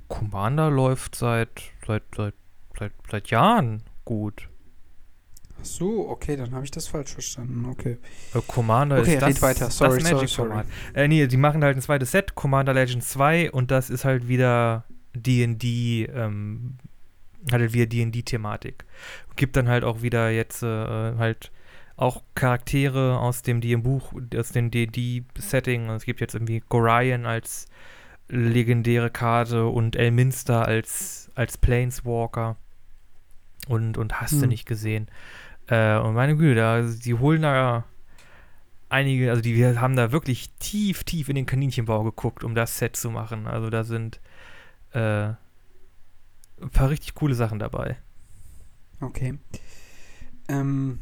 [0.08, 2.34] Commander läuft seit, seit, seit
[2.78, 4.48] seit, seit Jahren gut.
[5.60, 7.66] Ach so, okay, dann habe ich das falsch verstanden.
[7.70, 7.98] Okay.
[8.34, 9.70] Äh, Commander okay, ist das, weiter.
[9.70, 10.64] Sorry, das Magic sorry, sorry.
[10.94, 14.28] Äh, nee, die machen halt ein zweites Set, Commander Legends 2, und das ist halt
[14.28, 16.78] wieder D&D, ähm,
[17.50, 18.84] hat halt wieder D&D-Thematik.
[19.36, 21.50] Gibt dann halt auch wieder jetzt äh, halt
[21.96, 25.90] auch Charaktere aus dem D&D-Buch, aus dem D&D-Setting.
[25.90, 27.66] Es gibt jetzt irgendwie Gorion als
[28.28, 32.56] legendäre Karte und Elminster als, als Planeswalker
[33.68, 34.40] und, und hast hm.
[34.40, 35.08] du nicht gesehen.
[35.68, 37.84] Äh, und meine Güte, da, die holen da
[38.88, 42.96] einige, also die haben da wirklich tief, tief in den Kaninchenbau geguckt, um das Set
[42.96, 43.46] zu machen.
[43.46, 44.20] Also da sind
[44.92, 45.28] äh,
[46.60, 47.96] ein paar richtig coole Sachen dabei.
[49.00, 49.38] Okay.
[50.48, 50.98] Ähm,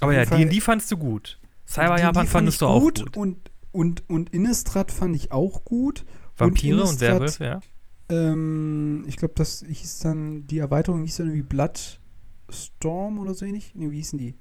[0.00, 1.38] Aber ja, die, die fandst du gut.
[1.66, 3.16] Cyber Japan fandest fand du auch gut.
[3.16, 6.04] Und, und, und Innistrad fand ich auch gut.
[6.36, 7.60] Vampire und, und Werwölfe, ja.
[8.08, 13.72] Ähm, ich glaube, das hieß dann, die Erweiterung hieß dann irgendwie Bloodstorm oder so ähnlich.
[13.74, 14.34] Nee, wie hießen die?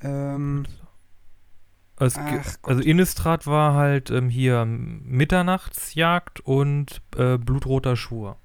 [0.00, 0.66] Ähm.
[1.96, 2.20] Also,
[2.62, 8.38] also Innistrad war halt ähm, hier Mitternachtsjagd und äh, Blutroter Schwur.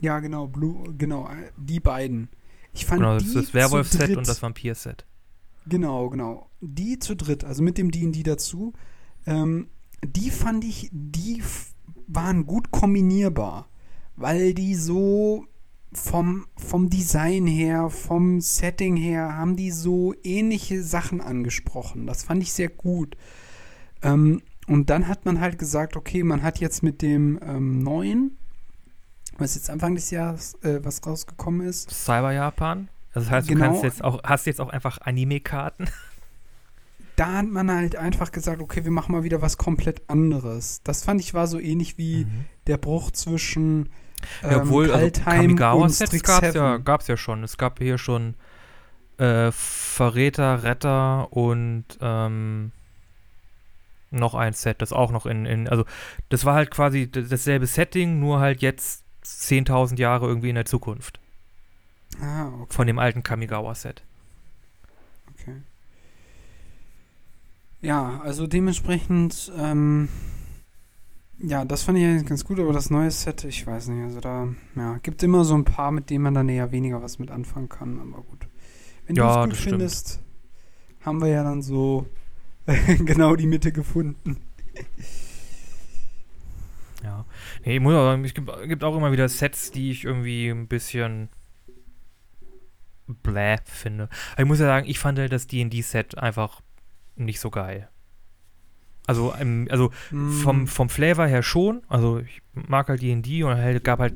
[0.00, 2.28] Ja, genau, Blue, genau, äh, die beiden.
[2.72, 5.06] Ich fand genau, das ist das Werwolf-Set und das Vampir-Set.
[5.66, 6.50] Genau, genau.
[6.60, 8.72] Die zu dritt, also mit dem D&D dazu,
[9.26, 9.68] ähm,
[10.04, 11.42] die fand ich, die
[12.12, 13.68] waren gut kombinierbar,
[14.16, 15.46] weil die so
[15.92, 22.06] vom, vom Design her, vom Setting her, haben die so ähnliche Sachen angesprochen.
[22.06, 23.16] Das fand ich sehr gut.
[24.02, 28.38] Ähm, und dann hat man halt gesagt, okay, man hat jetzt mit dem ähm, neuen,
[29.36, 31.90] was jetzt Anfang des Jahres, äh, was rausgekommen ist.
[31.90, 32.88] Cyber Japan.
[33.12, 35.88] Also das heißt, du genau, kannst jetzt auch, hast jetzt auch einfach Anime-Karten
[37.20, 40.80] da hat man halt einfach gesagt, okay, wir machen mal wieder was komplett anderes.
[40.84, 42.46] Das fand ich war so ähnlich wie mhm.
[42.66, 43.90] der Bruch zwischen
[44.42, 47.44] ähm, ja, obwohl, also Kamigawa-Sets gab es ja, gab's ja schon.
[47.44, 48.36] Es gab hier schon
[49.18, 52.72] äh, Verräter, Retter und ähm,
[54.10, 55.84] noch ein Set, das auch noch in, in, also
[56.30, 61.20] das war halt quasi dasselbe Setting, nur halt jetzt 10.000 Jahre irgendwie in der Zukunft.
[62.18, 62.74] Ah, okay.
[62.74, 64.04] Von dem alten Kamigawa-Set.
[67.82, 70.08] Ja, also dementsprechend, ähm,
[71.38, 74.20] ja, das fand ich eigentlich ganz gut, aber das neue Set, ich weiß nicht, also
[74.20, 77.30] da, ja, gibt immer so ein paar, mit denen man dann eher weniger was mit
[77.30, 78.46] anfangen kann, aber gut.
[79.06, 81.06] Wenn ja, du es gut findest, stimmt.
[81.06, 82.06] haben wir ja dann so
[83.04, 84.36] genau die Mitte gefunden.
[87.02, 87.24] ja.
[87.64, 90.48] Nee, ich muss auch sagen, es gibt, gibt auch immer wieder Sets, die ich irgendwie
[90.48, 91.30] ein bisschen
[93.22, 94.08] bläh finde.
[94.32, 96.60] Aber ich muss ja sagen, ich fand halt das D&D-Set einfach
[97.20, 97.88] nicht so geil.
[99.06, 100.30] Also, ähm, also mm.
[100.30, 101.82] vom, vom Flavor her schon.
[101.88, 104.14] Also ich mag halt D&D und es gab halt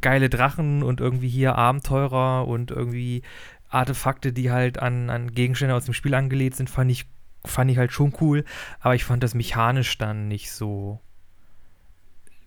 [0.00, 3.22] geile Drachen und irgendwie hier Abenteurer und irgendwie
[3.68, 7.06] Artefakte, die halt an, an Gegenstände aus dem Spiel angelegt sind, fand ich
[7.44, 8.44] fand ich halt schon cool,
[8.80, 11.00] aber ich fand das mechanisch dann nicht so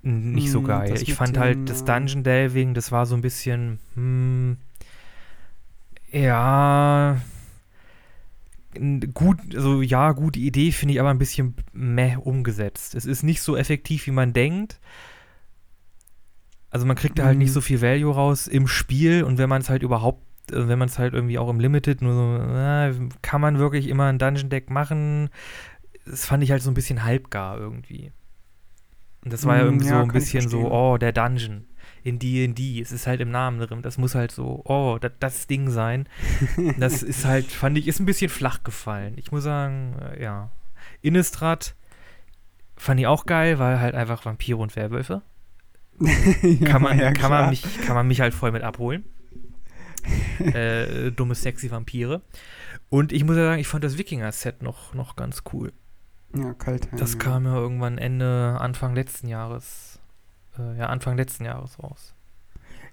[0.04, 1.02] nicht so Hm, geil.
[1.02, 4.58] Ich fand dem, halt das Dungeon Delving, das war so ein bisschen, hm,
[6.12, 7.22] ja,
[9.14, 12.96] gut, also ja, gute Idee, finde ich aber ein bisschen meh umgesetzt.
[12.96, 14.80] Es ist nicht so effektiv, wie man denkt.
[16.70, 17.54] Also man kriegt da halt nicht Mhm.
[17.54, 20.88] so viel Value raus im Spiel und wenn man es halt überhaupt, äh, wenn man
[20.88, 24.50] es halt irgendwie auch im Limited nur so, äh, kann man wirklich immer ein Dungeon
[24.50, 25.30] Deck machen.
[26.06, 28.12] Das fand ich halt so ein bisschen halbgar irgendwie.
[29.24, 31.66] Und das war ja Mm, irgendwie ja, so ein bisschen so, oh, der Dungeon
[32.04, 35.48] in D&D, es ist halt im Namen drin, das muss halt so, oh, das, das
[35.48, 36.08] Ding sein.
[36.78, 39.14] Das ist halt, fand ich, ist ein bisschen flach gefallen.
[39.18, 40.52] Ich muss sagen, äh, ja.
[41.02, 41.76] Innistrad
[42.76, 45.22] fand ich auch geil, weil halt einfach Vampire und Werwölfe.
[46.00, 49.06] Ja, Kann man, ja, kann, man mich, kann man mich halt voll mit abholen.
[50.40, 52.22] äh, dumme, sexy Vampire.
[52.90, 55.72] Und ich muss ja sagen, ich fand das Wikinger-Set noch, noch ganz cool.
[56.36, 56.98] Ja, Kaltheim.
[56.98, 57.20] Das ja.
[57.20, 59.91] kam ja irgendwann Ende, Anfang letzten Jahres.
[60.58, 62.14] Äh, ja, Anfang letzten Jahres raus.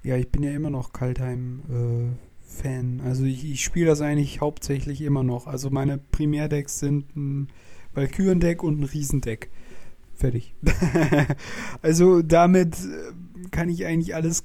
[0.02, 3.00] Ja, ich bin ja immer noch Kaltheim-Fan.
[3.04, 5.46] also ich, ich spiele das eigentlich hauptsächlich immer noch.
[5.46, 7.48] Also meine Primärdecks sind ein
[7.94, 9.50] Valkyrendeck und ein Riesendeck.
[10.14, 10.54] Fertig.
[11.82, 14.44] also damit äh, kann ich eigentlich alles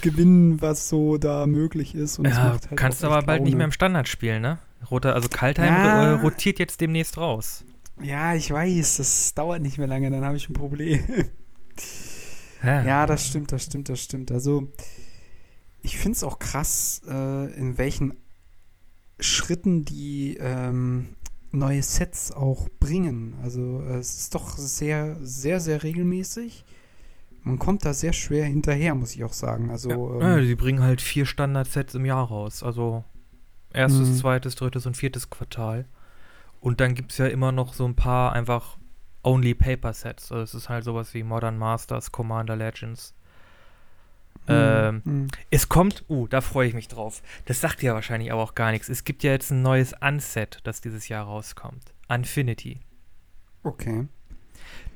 [0.00, 2.18] gewinnen, was so da möglich ist.
[2.18, 4.58] Und Ja, halt kannst aber bald nicht mehr im Standard spielen, ne?
[4.90, 6.14] Roter, also Kaltheim Ja.
[6.14, 7.64] äh, rotiert jetzt demnächst raus.
[8.00, 11.00] Ja, ich weiß, das dauert nicht mehr lange, dann habe ich ein Problem.
[12.62, 14.30] Ja, Ja, das stimmt, das stimmt, das stimmt.
[14.32, 14.68] Also,
[15.82, 18.14] ich finde es auch krass, äh, in welchen
[19.20, 21.16] Schritten die ähm,
[21.50, 23.34] neue Sets auch bringen.
[23.42, 26.64] Also, äh, es ist doch sehr, sehr, sehr regelmäßig.
[27.42, 29.70] Man kommt da sehr schwer hinterher, muss ich auch sagen.
[29.70, 32.62] Also, Ja, ähm, die bringen halt vier Standard-Sets im Jahr raus.
[32.62, 33.04] Also
[33.72, 34.16] erstes, Mhm.
[34.16, 35.86] zweites, drittes und viertes Quartal.
[36.60, 38.76] Und dann gibt es ja immer noch so ein paar einfach
[39.22, 40.32] Only Paper Sets.
[40.32, 43.14] Also es ist halt sowas wie Modern Masters, Commander Legends.
[44.46, 47.22] Ähm, mm, Es kommt, uh, da freue ich mich drauf.
[47.44, 48.88] Das sagt ja wahrscheinlich aber auch gar nichts.
[48.88, 51.92] Es gibt ja jetzt ein neues Unset, das dieses Jahr rauskommt.
[52.08, 52.80] Infinity.
[53.62, 54.06] okay.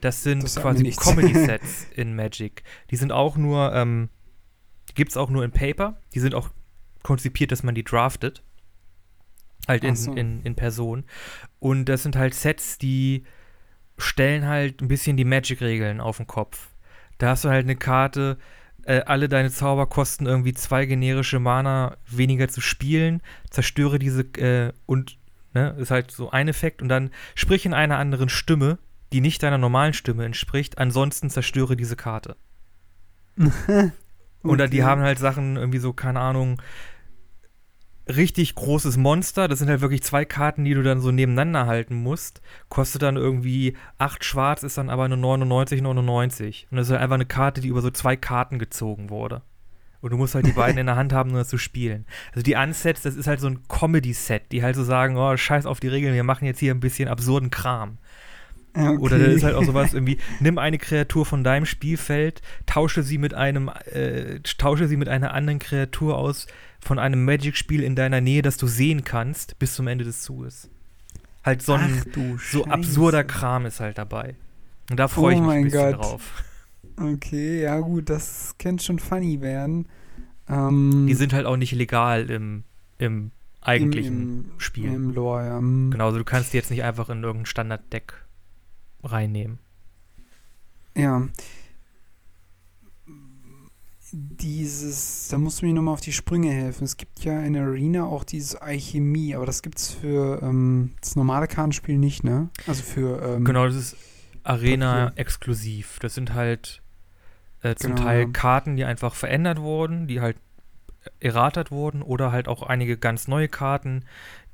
[0.00, 0.90] Das sind Das quasi.
[0.90, 2.64] Comedy-Sets in Magic.
[2.90, 4.08] Die sind auch nur, ähm,
[4.88, 5.96] die gibt es auch nur in Paper.
[6.12, 6.50] Die sind auch
[7.04, 8.42] konzipiert, dass man die draftet.
[9.68, 10.12] Halt in, so.
[10.12, 11.04] in, in Person.
[11.60, 13.24] Und das sind halt Sets, die
[13.98, 16.68] stellen halt ein bisschen die Magic-Regeln auf den Kopf.
[17.18, 18.38] Da hast du halt eine Karte,
[18.84, 23.22] äh, alle deine Zauber kosten irgendwie zwei generische Mana weniger zu spielen.
[23.50, 25.18] Zerstöre diese äh, und
[25.54, 28.78] ne, ist halt so ein Effekt und dann sprich in einer anderen Stimme,
[29.12, 30.78] die nicht deiner normalen Stimme entspricht.
[30.78, 32.36] Ansonsten zerstöre diese Karte.
[34.44, 34.84] Oder die Okay.
[34.84, 36.60] haben halt Sachen irgendwie so, keine Ahnung,
[38.08, 39.48] richtig großes Monster.
[39.48, 42.40] Das sind halt wirklich zwei Karten, die du dann so nebeneinander halten musst.
[42.68, 46.66] Kostet dann irgendwie 8 schwarz, ist dann aber nur 99,99.
[46.70, 49.42] Und das ist halt einfach eine Karte, die über so zwei Karten gezogen wurde.
[50.00, 52.06] Und du musst halt die beiden in der Hand haben, um das zu spielen.
[52.32, 55.64] Also die Unsets, das ist halt so ein Comedy-Set, die halt so sagen, oh, scheiß
[55.64, 57.98] auf die Regeln, wir machen jetzt hier ein bisschen absurden Kram.
[58.74, 58.96] Okay.
[58.98, 63.18] Oder da ist halt auch sowas irgendwie, nimm eine Kreatur von deinem Spielfeld, tausche sie
[63.18, 66.48] mit einem, äh, tausche sie mit einer anderen Kreatur aus
[66.82, 70.68] von einem Magic-Spiel in deiner Nähe, das du sehen kannst, bis zum Ende des Zuges.
[71.44, 74.34] Halt so ein Ach du so absurder Kram ist halt dabei.
[74.90, 76.00] Und da freue ich Oh mich ein bisschen Gott.
[76.02, 76.44] drauf.
[76.96, 79.86] Okay, ja gut, das könnte schon funny werden.
[80.48, 82.64] Ähm, Die sind halt auch nicht legal im,
[82.98, 83.30] im
[83.60, 84.92] eigentlichen im, im, Spiel.
[84.92, 85.58] Im Lore, ja.
[85.58, 88.12] Genau, also du kannst die jetzt nicht einfach in irgendein Standard-Deck
[89.04, 89.58] reinnehmen.
[90.96, 91.28] Ja.
[94.14, 96.84] Dieses, da musst du mir nochmal auf die Sprünge helfen.
[96.84, 101.16] Es gibt ja in Arena auch dieses Alchemie, aber das gibt es für ähm, das
[101.16, 102.50] normale Kartenspiel nicht, ne?
[102.66, 103.22] Also für.
[103.22, 103.96] Ähm, Genau, das ist
[104.44, 105.18] Arena Papier.
[105.20, 105.98] exklusiv.
[106.00, 106.82] Das sind halt
[107.62, 108.28] äh, zum Genau, Teil.
[108.32, 110.36] Karten, die einfach verändert wurden, die halt
[111.20, 114.04] erratert wurden oder halt auch einige ganz neue Karten,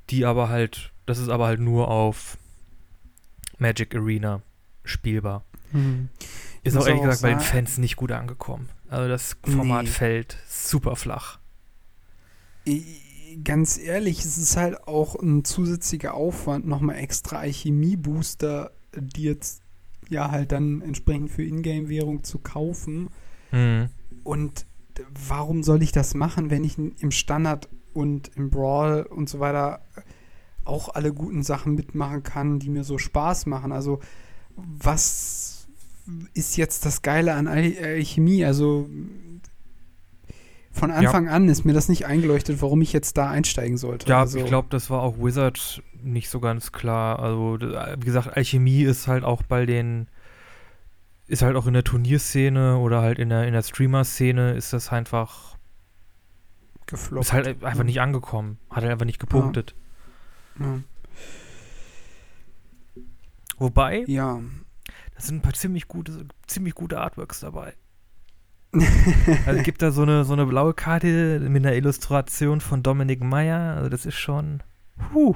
[0.09, 2.37] die aber halt, das ist aber halt nur auf
[3.57, 4.41] Magic Arena
[4.83, 5.43] spielbar.
[5.71, 6.09] hm.
[6.63, 8.69] Ist auch ehrlich auch gesagt bei den sagen- Fans nicht gut angekommen.
[8.89, 9.91] Also das Format Nee.
[9.91, 11.39] fällt super flach.
[13.43, 19.61] Ganz ehrlich, es ist halt auch ein zusätzlicher Aufwand, nochmal extra Alchemie-Booster, die jetzt
[20.09, 23.09] ja halt dann entsprechend für Ingame-Währung zu kaufen.
[23.51, 23.89] Mhm.
[24.23, 24.65] Und
[25.27, 29.81] warum soll ich das machen, wenn ich im Standard und im Brawl und so weiter
[30.65, 33.71] auch alle guten Sachen mitmachen kann, die mir so Spaß machen?
[33.71, 33.99] Also,
[34.55, 35.48] was
[36.33, 38.45] ist jetzt das Geile an Al Alchemie?
[38.45, 38.89] Also,
[40.71, 41.31] von Anfang ja.
[41.31, 44.07] an ist mir das nicht eingeleuchtet, warum ich jetzt da einsteigen sollte.
[44.07, 47.19] Ja, also, ich glaube, das war auch Wizard nicht so ganz klar.
[47.19, 50.07] Also, wie gesagt, Alchemie ist halt auch bei den,
[51.27, 54.91] ist halt auch in der Turnierszene oder halt in der, in der Streamer-Szene ist das
[54.91, 55.57] einfach
[56.87, 57.25] gefloppt.
[57.25, 58.57] Ist halt einfach nicht angekommen.
[58.69, 59.75] Hat halt einfach nicht gepunktet.
[60.59, 60.65] Ja.
[60.65, 60.79] ja.
[63.57, 64.39] Wobei, ja.
[65.19, 67.73] Da sind ein paar ziemlich gute, ziemlich gute Artworks dabei.
[69.45, 73.75] also gibt da so eine, so eine blaue Karte mit einer Illustration von Dominik Meyer.
[73.75, 74.63] Also das ist schon.
[75.11, 75.35] Puh.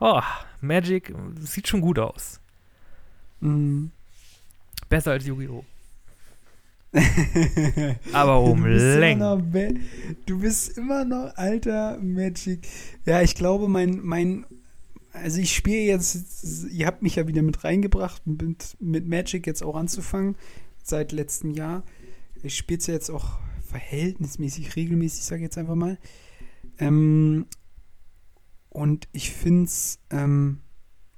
[0.00, 0.22] Oh,
[0.62, 2.40] Magic sieht schon gut aus.
[3.40, 3.90] Mhm.
[4.88, 5.64] Besser als Yu-Gi-Oh!
[8.12, 9.80] Aber um Längen.
[10.24, 12.66] Du bist immer noch alter Magic.
[13.04, 14.46] Ja, ich glaube, mein, mein
[15.14, 19.62] also ich spiele jetzt, ihr habt mich ja wieder mit reingebracht, mit, mit Magic jetzt
[19.62, 20.36] auch anzufangen,
[20.82, 21.84] seit letztem Jahr.
[22.42, 25.98] Ich spiele es ja jetzt auch verhältnismäßig regelmäßig, sage ich jetzt einfach mal.
[26.78, 27.46] Ähm,
[28.70, 30.60] und ich finde es, ähm,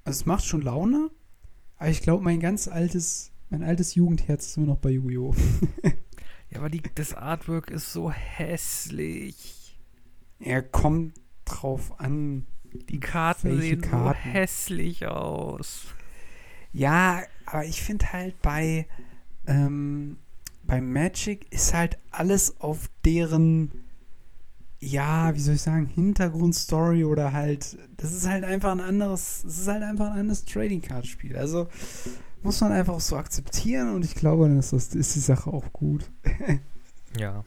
[0.05, 1.11] also es macht schon Laune,
[1.79, 5.35] aber ich glaube, mein ganz altes, mein altes Jugendherz ist immer noch bei Yu-Gi-Oh!
[6.51, 9.79] ja, aber die, das Artwork ist so hässlich.
[10.39, 11.15] Er kommt
[11.47, 12.47] drauf an.
[12.77, 14.19] Die Karten sehen Karten?
[14.23, 15.87] so hässlich aus.
[16.73, 18.87] Ja, aber ich finde halt bei,
[19.47, 20.19] ähm,
[20.65, 23.71] bei Magic ist halt alles auf deren,
[24.79, 29.59] ja, wie soll ich sagen, Hintergrundstory oder halt, das ist halt einfach ein anderes, es
[29.61, 31.37] ist halt einfach ein anderes Trading Card Spiel.
[31.37, 31.69] Also
[32.43, 35.73] muss man einfach so akzeptieren und ich glaube, dann ist, das, ist die Sache auch
[35.73, 36.11] gut.
[37.19, 37.45] ja.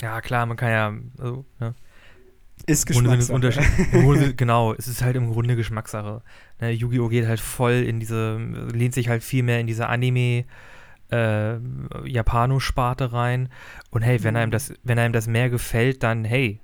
[0.00, 1.74] Ja, klar, man kann ja, also, ja.
[2.66, 4.34] Ist Geschmackssache.
[4.36, 6.22] genau, es ist halt im Grunde Geschmackssache.
[6.60, 7.08] Ne, Yu-Gi-Oh!
[7.08, 8.36] geht halt voll in diese,
[8.72, 10.44] lehnt sich halt viel mehr in diese Anime-
[11.12, 11.58] äh,
[12.06, 13.48] Japano-Sparte rein.
[13.90, 14.52] Und hey, wenn einem mhm.
[14.52, 16.60] das, wenn einem das mehr gefällt, dann hey,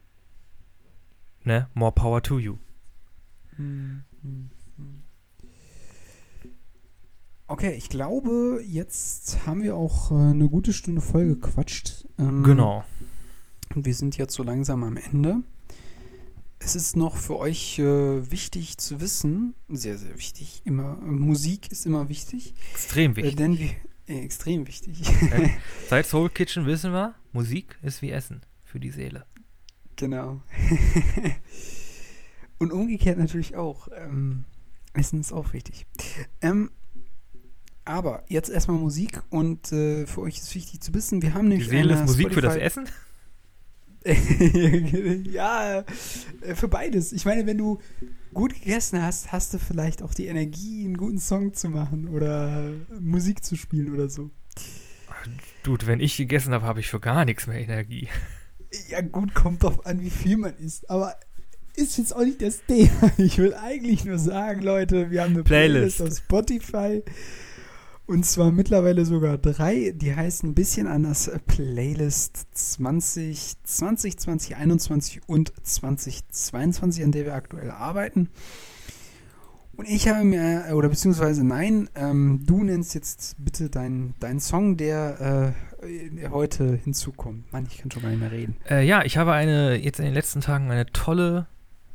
[1.44, 2.56] ne, more power to you.
[3.56, 4.04] Mhm.
[7.46, 12.06] Okay, ich glaube, jetzt haben wir auch äh, eine gute Stunde voll gequatscht.
[12.18, 12.84] Ähm, genau.
[13.74, 15.42] Und wir sind jetzt so langsam am Ende.
[16.60, 21.86] Es ist noch für euch äh, wichtig zu wissen, sehr, sehr wichtig, immer, Musik ist
[21.86, 22.54] immer wichtig.
[22.72, 23.34] Extrem wichtig.
[23.34, 23.70] Äh, denn wir,
[24.08, 25.02] äh, extrem wichtig.
[25.88, 29.24] Seit Soul Kitchen wissen wir, Musik ist wie Essen für die Seele.
[29.96, 30.42] Genau.
[32.58, 33.88] Und umgekehrt natürlich auch.
[33.96, 34.44] Ähm,
[34.94, 35.86] Essen ist auch wichtig.
[36.40, 36.70] Ähm,
[37.84, 41.68] aber jetzt erstmal Musik und äh, für euch ist wichtig zu wissen, wir haben nämlich.
[41.68, 42.88] Die Seele ist Musik Spotify für das Essen?
[45.32, 45.84] ja,
[46.40, 47.12] äh, für beides.
[47.12, 47.78] Ich meine, wenn du
[48.32, 52.70] gut gegessen hast, hast du vielleicht auch die Energie, einen guten Song zu machen oder
[53.00, 54.30] Musik zu spielen oder so.
[55.62, 58.08] Dude, wenn ich gegessen habe, habe ich für gar nichts mehr Energie.
[58.88, 60.88] Ja, gut, kommt drauf an, wie viel man isst.
[60.90, 61.14] Aber
[61.74, 63.12] ist jetzt auch nicht das Thema.
[63.18, 67.02] Ich will eigentlich nur sagen, Leute, wir haben eine Playlist, Playlist auf Spotify.
[68.08, 69.92] Und zwar mittlerweile sogar drei.
[69.94, 77.70] Die heißen ein bisschen anders Playlist 20, 20, 2021 und 2022, an der wir aktuell
[77.70, 78.30] arbeiten.
[79.76, 84.78] Und ich habe mir, oder beziehungsweise nein, ähm, du nennst jetzt bitte deinen dein Song,
[84.78, 87.52] der äh, heute hinzukommt.
[87.52, 88.56] Mann, ich kann schon gar nicht mehr reden.
[88.70, 91.46] Äh, ja, ich habe eine, jetzt in den letzten Tagen eine tolle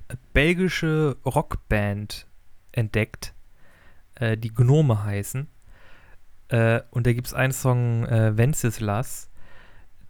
[0.10, 2.28] äh, belgische Rockband
[2.72, 3.34] entdeckt,
[4.14, 5.48] äh, die Gnome heißen.
[6.54, 9.32] Äh, und da gibt es einen Song, äh, Wenceslas,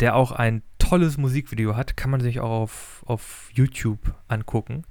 [0.01, 1.95] der auch ein tolles Musikvideo hat.
[1.95, 4.83] Kann man sich auch auf, auf YouTube angucken.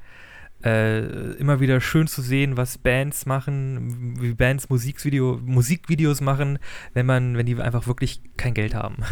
[0.65, 6.59] Äh, immer wieder schön zu sehen, was Bands machen, wie Bands Musikvideo, Musikvideos machen,
[6.95, 9.03] wenn man, wenn die einfach wirklich kein Geld haben.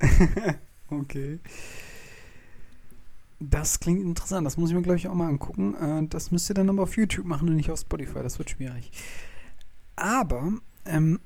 [0.88, 1.38] okay.
[3.40, 4.46] Das klingt interessant.
[4.46, 5.74] Das muss ich mir, glaube ich, auch mal angucken.
[5.74, 8.22] Äh, das müsst ihr dann aber auf YouTube machen und nicht auf Spotify.
[8.22, 8.90] Das wird schwierig.
[9.96, 10.54] Aber
[10.86, 11.20] ähm,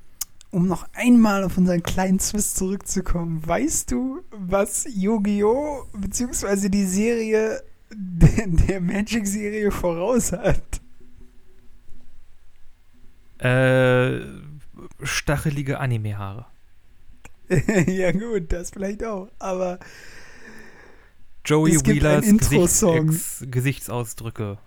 [0.51, 5.85] um noch einmal auf unseren kleinen Zwist zurückzukommen, weißt du, was Yu-Gi-Oh!
[5.93, 6.69] bzw.
[6.69, 10.81] die Serie der, der Magic-Serie voraus hat?
[13.39, 14.21] Äh,
[15.03, 16.47] stachelige Anime-Haare.
[17.87, 19.79] ja gut, das vielleicht auch, aber
[21.45, 24.59] Joey Wheelers Gesichts Gesichtsausdrücke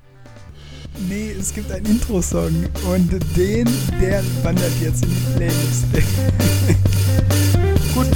[1.07, 2.51] Nee, es gibt einen Intro-Song
[2.91, 3.67] und den,
[3.99, 5.85] der wandert jetzt in die Playlist.
[7.93, 8.07] Gut.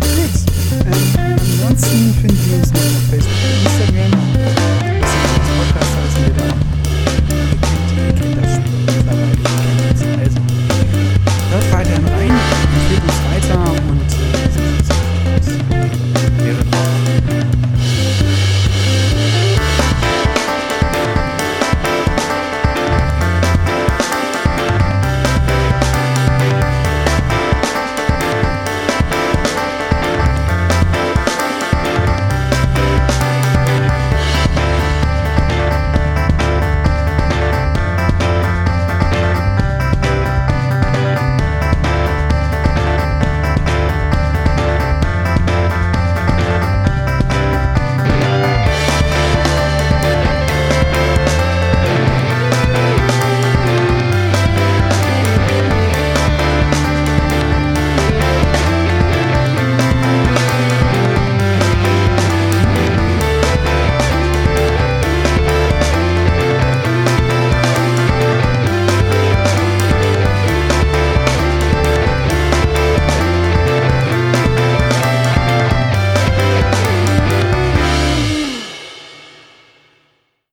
[0.00, 0.30] Gut.
[0.86, 4.12] Ähm, ansonsten findet ihr uns noch auf Facebook und Instagram.
[5.00, 6.79] Das ist unser Podcast, heißen wir.